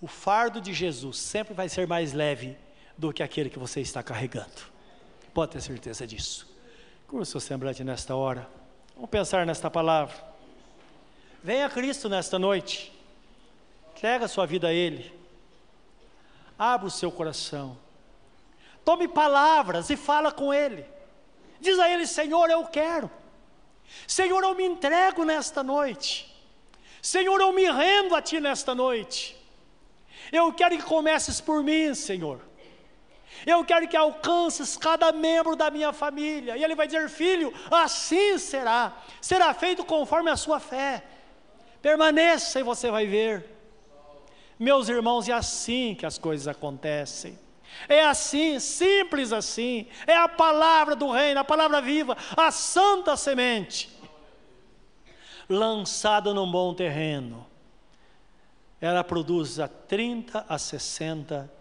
o 0.00 0.06
fardo 0.06 0.60
de 0.60 0.74
Jesus 0.74 1.18
sempre 1.18 1.54
vai 1.54 1.68
ser 1.68 1.86
mais 1.86 2.12
leve 2.12 2.56
do 2.96 3.12
que 3.12 3.22
aquele 3.22 3.48
que 3.48 3.58
você 3.58 3.80
está 3.80 4.02
carregando. 4.02 4.74
Pode 5.32 5.52
ter 5.52 5.60
certeza 5.60 6.06
disso. 6.06 6.46
Curva 7.08 7.22
o 7.22 7.26
seu 7.26 7.40
semblante 7.40 7.82
nesta 7.82 8.14
hora. 8.14 8.48
Vamos 8.94 9.10
pensar 9.10 9.44
nesta 9.46 9.70
palavra. 9.70 10.33
Venha 11.44 11.68
Cristo 11.68 12.08
nesta 12.08 12.38
noite. 12.38 12.90
Entrega 13.94 14.24
a 14.24 14.28
sua 14.28 14.46
vida 14.46 14.68
a 14.68 14.72
Ele. 14.72 15.12
Abra 16.58 16.86
o 16.86 16.90
seu 16.90 17.12
coração. 17.12 17.76
Tome 18.82 19.06
palavras 19.06 19.90
e 19.90 19.96
fala 19.96 20.32
com 20.32 20.54
Ele. 20.54 20.86
Diz 21.60 21.78
a 21.78 21.86
Ele: 21.86 22.06
Senhor, 22.06 22.48
eu 22.48 22.64
quero. 22.64 23.10
Senhor, 24.06 24.42
eu 24.42 24.54
me 24.54 24.64
entrego 24.64 25.22
nesta 25.22 25.62
noite. 25.62 26.34
Senhor, 27.02 27.38
eu 27.38 27.52
me 27.52 27.70
rendo 27.70 28.16
a 28.16 28.22
Ti 28.22 28.40
nesta 28.40 28.74
noite. 28.74 29.36
Eu 30.32 30.50
quero 30.50 30.78
que 30.78 30.82
comeces 30.82 31.42
por 31.42 31.62
mim, 31.62 31.94
Senhor. 31.94 32.40
Eu 33.44 33.62
quero 33.66 33.86
que 33.86 33.98
alcances 33.98 34.78
cada 34.78 35.12
membro 35.12 35.54
da 35.54 35.70
minha 35.70 35.92
família. 35.92 36.56
E 36.56 36.64
ele 36.64 36.74
vai 36.74 36.86
dizer: 36.86 37.06
Filho, 37.10 37.52
assim 37.70 38.38
será. 38.38 38.96
Será 39.20 39.52
feito 39.52 39.84
conforme 39.84 40.30
a 40.30 40.36
sua 40.38 40.58
fé. 40.58 41.04
Permaneça 41.84 42.60
e 42.60 42.62
você 42.62 42.90
vai 42.90 43.06
ver. 43.06 43.44
Meus 44.58 44.88
irmãos, 44.88 45.28
é 45.28 45.32
assim 45.32 45.94
que 45.94 46.06
as 46.06 46.16
coisas 46.16 46.48
acontecem. 46.48 47.38
É 47.86 48.06
assim, 48.06 48.58
simples 48.58 49.34
assim. 49.34 49.86
É 50.06 50.16
a 50.16 50.26
palavra 50.26 50.96
do 50.96 51.10
reino, 51.10 51.40
a 51.40 51.44
palavra 51.44 51.82
viva, 51.82 52.16
a 52.34 52.50
santa 52.50 53.18
semente, 53.18 53.94
lançada 55.46 56.32
num 56.32 56.50
bom 56.50 56.72
terreno. 56.72 57.46
Ela 58.80 59.04
produz 59.04 59.60
a 59.60 59.68
30, 59.68 60.46
a 60.48 60.56
60 60.56 61.52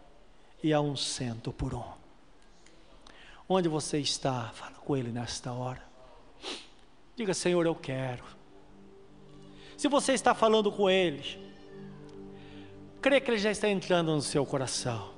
e 0.63 0.71
a 0.71 0.79
um 0.79 0.95
cento 0.95 1.51
por 1.51 1.73
um. 1.73 1.83
Onde 3.49 3.67
você 3.67 3.99
está? 3.99 4.51
Fala 4.53 4.75
com 4.75 4.95
Ele 4.95 5.11
nesta 5.11 5.51
hora. 5.51 5.83
Diga, 7.13 7.33
Senhor, 7.33 7.65
eu 7.65 7.75
quero. 7.75 8.23
Se 9.83 9.89
você 9.89 10.13
está 10.13 10.33
falando 10.33 10.71
com 10.71 10.89
Ele, 10.89 11.21
crê 13.01 13.19
que 13.19 13.29
Ele 13.29 13.37
já 13.37 13.51
está 13.51 13.67
entrando 13.67 14.15
no 14.15 14.21
seu 14.21 14.45
coração. 14.45 15.09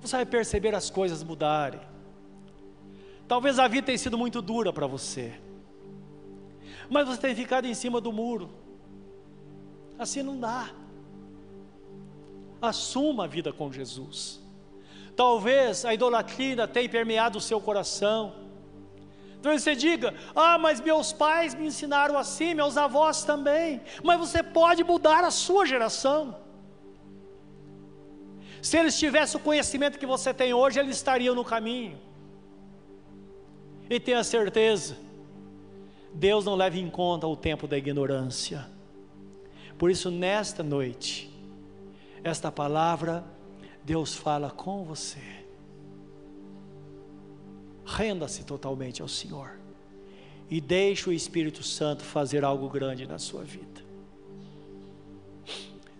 Você 0.00 0.14
vai 0.14 0.24
perceber 0.24 0.76
as 0.76 0.88
coisas 0.88 1.24
mudarem. 1.24 1.80
Talvez 3.26 3.58
a 3.58 3.66
vida 3.66 3.86
tenha 3.86 3.98
sido 3.98 4.16
muito 4.16 4.40
dura 4.40 4.72
para 4.72 4.86
você, 4.86 5.34
mas 6.88 7.08
você 7.08 7.20
tem 7.20 7.34
ficado 7.34 7.66
em 7.66 7.74
cima 7.74 8.00
do 8.00 8.12
muro. 8.12 8.48
Assim 9.98 10.22
não 10.22 10.38
dá. 10.38 10.70
Assuma 12.60 13.24
a 13.24 13.26
vida 13.26 13.52
com 13.52 13.72
Jesus. 13.72 14.40
Talvez 15.16 15.84
a 15.84 15.92
idolatria 15.92 16.68
tenha 16.68 16.88
permeado 16.88 17.38
o 17.38 17.40
seu 17.40 17.60
coração. 17.60 18.41
Talvez 19.42 19.62
você 19.62 19.74
diga: 19.74 20.14
Ah, 20.34 20.56
mas 20.56 20.80
meus 20.80 21.12
pais 21.12 21.54
me 21.54 21.66
ensinaram 21.66 22.16
assim, 22.16 22.54
meus 22.54 22.76
avós 22.76 23.24
também. 23.24 23.80
Mas 24.02 24.18
você 24.18 24.42
pode 24.42 24.84
mudar 24.84 25.24
a 25.24 25.30
sua 25.30 25.66
geração. 25.66 26.36
Se 28.62 28.78
eles 28.78 28.96
tivessem 28.96 29.40
o 29.40 29.42
conhecimento 29.42 29.98
que 29.98 30.06
você 30.06 30.32
tem 30.32 30.54
hoje, 30.54 30.78
eles 30.78 30.96
estariam 30.96 31.34
no 31.34 31.44
caminho. 31.44 31.98
E 33.90 33.98
tenha 33.98 34.22
certeza, 34.22 34.96
Deus 36.14 36.44
não 36.44 36.54
leva 36.54 36.78
em 36.78 36.88
conta 36.88 37.26
o 37.26 37.36
tempo 37.36 37.66
da 37.66 37.76
ignorância. 37.76 38.66
Por 39.76 39.90
isso, 39.90 40.12
nesta 40.12 40.62
noite, 40.62 41.28
esta 42.22 42.52
palavra, 42.52 43.24
Deus 43.84 44.14
fala 44.14 44.48
com 44.48 44.84
você. 44.84 45.41
Renda-se 47.92 48.42
totalmente 48.44 49.02
ao 49.02 49.08
Senhor 49.08 49.50
e 50.48 50.62
deixe 50.62 51.10
o 51.10 51.12
Espírito 51.12 51.62
Santo 51.62 52.02
fazer 52.02 52.42
algo 52.42 52.66
grande 52.68 53.06
na 53.06 53.18
sua 53.18 53.44
vida. 53.44 53.82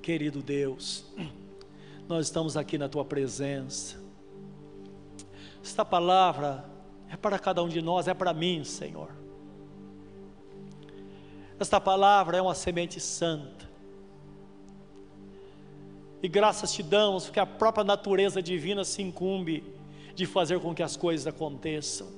Querido 0.01 0.43
Deus, 0.43 1.05
nós 2.09 2.26
estamos 2.26 2.57
aqui 2.57 2.78
na 2.78 2.88
tua 2.88 3.05
presença. 3.05 4.01
Esta 5.62 5.84
palavra 5.84 6.64
é 7.11 7.16
para 7.16 7.38
cada 7.38 7.62
um 7.62 7.68
de 7.68 7.82
nós, 7.82 8.09
é 8.09 8.14
para 8.14 8.32
mim, 8.32 8.64
Senhor. 8.64 9.11
Esta 11.61 11.78
palavra 11.78 12.38
é 12.38 12.43
uma 12.43 12.55
semente 12.55 12.99
santa. 13.01 13.70
E 16.22 16.28
graças 16.28 16.72
te 16.72 16.82
damos, 16.82 17.24
porque 17.24 17.38
a 17.38 17.47
própria 17.47 17.84
natureza 17.84 18.43
divina 18.43 18.82
se 18.82 19.03
incumbe 19.03 19.62
de 20.15 20.27
fazer 20.27 20.61
com 20.61 20.75
que 20.75 20.83
as 20.83 20.97
coisas 20.97 21.27
aconteçam. 21.27 22.09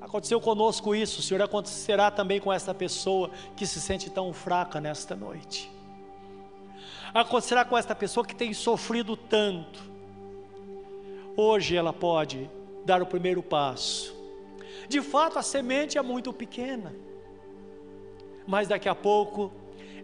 Aconteceu 0.00 0.40
conosco 0.40 0.94
isso, 0.94 1.22
Senhor, 1.22 1.42
acontecerá 1.42 2.10
também 2.10 2.40
com 2.40 2.52
essa 2.52 2.74
pessoa 2.74 3.30
que 3.56 3.66
se 3.66 3.80
sente 3.80 4.10
tão 4.10 4.32
fraca 4.32 4.80
nesta 4.80 5.14
noite. 5.14 5.70
Acontecerá 7.14 7.64
com 7.64 7.76
esta 7.76 7.94
pessoa 7.94 8.26
que 8.26 8.34
tem 8.34 8.52
sofrido 8.52 9.16
tanto. 9.16 9.80
Hoje 11.36 11.76
ela 11.76 11.92
pode 11.92 12.50
dar 12.84 13.00
o 13.00 13.06
primeiro 13.06 13.42
passo. 13.42 14.14
De 14.88 15.00
fato, 15.00 15.38
a 15.38 15.42
semente 15.42 15.96
é 15.96 16.02
muito 16.02 16.32
pequena, 16.32 16.94
mas 18.46 18.68
daqui 18.68 18.88
a 18.88 18.94
pouco 18.94 19.52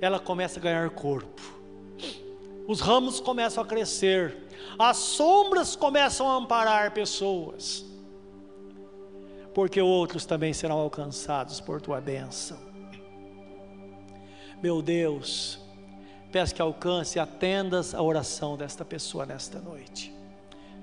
ela 0.01 0.19
começa 0.19 0.59
a 0.59 0.63
ganhar 0.63 0.89
corpo 0.91 1.59
os 2.69 2.81
ramos 2.81 3.19
começam 3.19 3.65
a 3.65 3.67
crescer, 3.67 4.37
as 4.79 4.97
sombras 4.97 5.77
começam 5.77 6.29
a 6.29 6.35
amparar 6.35 6.93
pessoas, 6.93 7.85
porque 9.55 9.81
outros 9.81 10.25
também 10.25 10.53
serão 10.53 10.79
alcançados 10.79 11.61
por 11.61 11.81
tua 11.81 12.01
bênção. 12.01 12.59
Meu 14.63 14.83
Deus, 14.83 15.61
peço 16.33 16.55
que 16.55 16.63
alcance 16.63 17.19
e 17.19 17.21
atendas 17.21 17.95
a 17.95 18.03
oração 18.03 18.57
desta 18.57 18.85
pessoa 18.85 19.25
nesta 19.25 19.61
noite, 19.61 20.15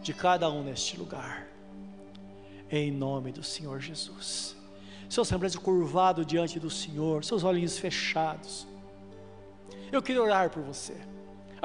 de 0.01 0.13
cada 0.13 0.49
um 0.49 0.63
neste 0.63 0.97
lugar, 0.97 1.47
em 2.69 2.91
nome 2.91 3.31
do 3.31 3.43
Senhor 3.43 3.79
Jesus. 3.79 4.55
Seu 5.09 5.23
semblante 5.23 5.57
curvado 5.57 6.25
diante 6.25 6.59
do 6.59 6.69
Senhor, 6.69 7.23
seus 7.23 7.43
olhinhos 7.43 7.77
fechados. 7.77 8.67
Eu 9.91 10.01
queria 10.01 10.21
orar 10.21 10.49
por 10.49 10.63
você 10.63 10.95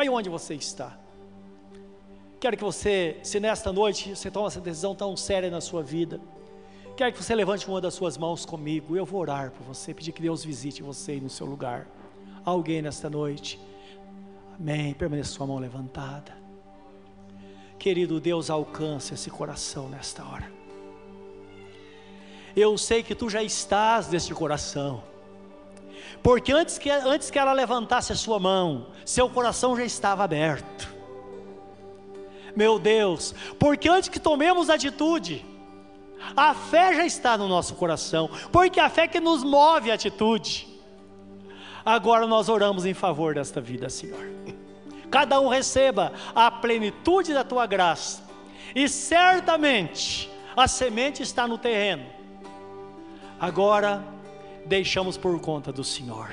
aí 0.00 0.08
onde 0.08 0.28
você 0.28 0.54
está. 0.54 0.98
Quero 2.40 2.56
que 2.56 2.64
você, 2.64 3.18
se 3.22 3.38
nesta 3.38 3.70
noite 3.70 4.16
você 4.16 4.30
toma 4.30 4.46
essa 4.46 4.62
decisão 4.62 4.94
tão 4.94 5.14
séria 5.14 5.50
na 5.50 5.60
sua 5.60 5.82
vida, 5.82 6.18
quero 6.96 7.12
que 7.12 7.22
você 7.22 7.34
levante 7.34 7.68
uma 7.68 7.82
das 7.82 7.92
suas 7.92 8.16
mãos 8.16 8.46
comigo. 8.46 8.96
Eu 8.96 9.04
vou 9.04 9.20
orar 9.20 9.50
por 9.50 9.62
você, 9.62 9.92
pedir 9.92 10.12
que 10.12 10.22
Deus 10.22 10.42
visite 10.42 10.82
você 10.82 11.20
no 11.20 11.28
seu 11.28 11.46
lugar. 11.46 11.86
Alguém 12.42 12.80
nesta 12.80 13.10
noite, 13.10 13.60
amém. 14.58 14.94
Permaneça 14.94 15.32
sua 15.32 15.46
mão 15.46 15.58
levantada. 15.58 16.32
Querido 17.78 18.18
Deus, 18.18 18.48
alcance 18.48 19.12
esse 19.12 19.28
coração 19.28 19.90
nesta 19.90 20.24
hora. 20.24 20.50
eu 22.56 22.78
sei 22.78 23.02
que 23.02 23.14
tu 23.14 23.28
já 23.28 23.42
estás 23.42 24.08
neste 24.08 24.32
coração. 24.32 25.04
Porque 26.22 26.52
antes 26.52 26.78
que, 26.78 26.88
antes 26.88 27.30
que 27.30 27.38
ela 27.38 27.52
levantasse 27.52 28.14
a 28.14 28.16
sua 28.16 28.38
mão, 28.38 28.86
seu 29.04 29.28
coração 29.28 29.76
já 29.76 29.84
estava 29.84 30.24
aberto. 30.24 30.99
Meu 32.54 32.78
Deus, 32.78 33.34
porque 33.58 33.88
antes 33.88 34.08
que 34.08 34.18
tomemos 34.18 34.70
atitude, 34.70 35.44
a 36.36 36.54
fé 36.54 36.94
já 36.94 37.06
está 37.06 37.38
no 37.38 37.48
nosso 37.48 37.74
coração, 37.74 38.30
porque 38.52 38.78
a 38.78 38.90
fé 38.90 39.08
que 39.08 39.20
nos 39.20 39.42
move 39.42 39.90
a 39.90 39.94
atitude. 39.94 40.68
Agora 41.84 42.26
nós 42.26 42.48
oramos 42.48 42.84
em 42.84 42.94
favor 42.94 43.34
desta 43.34 43.60
vida, 43.60 43.88
Senhor. 43.88 44.28
Cada 45.10 45.40
um 45.40 45.48
receba 45.48 46.12
a 46.34 46.50
plenitude 46.50 47.32
da 47.34 47.42
tua 47.42 47.66
graça, 47.66 48.22
e 48.74 48.88
certamente 48.88 50.30
a 50.56 50.68
semente 50.68 51.22
está 51.22 51.48
no 51.48 51.58
terreno. 51.58 52.06
Agora 53.40 54.04
deixamos 54.66 55.16
por 55.16 55.40
conta 55.40 55.72
do 55.72 55.82
Senhor. 55.82 56.30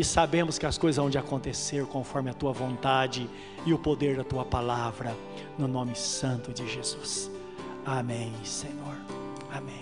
E 0.00 0.04
sabemos 0.04 0.58
que 0.58 0.64
as 0.64 0.78
coisas 0.78 0.96
vão 0.96 1.10
de 1.10 1.18
acontecer 1.18 1.84
conforme 1.84 2.30
a 2.30 2.32
tua 2.32 2.54
vontade 2.54 3.28
e 3.66 3.74
o 3.74 3.78
poder 3.78 4.16
da 4.16 4.24
tua 4.24 4.46
palavra, 4.46 5.14
no 5.58 5.68
nome 5.68 5.94
santo 5.94 6.54
de 6.54 6.66
Jesus. 6.66 7.30
Amém, 7.84 8.32
Senhor. 8.42 8.96
Amém. 9.52 9.79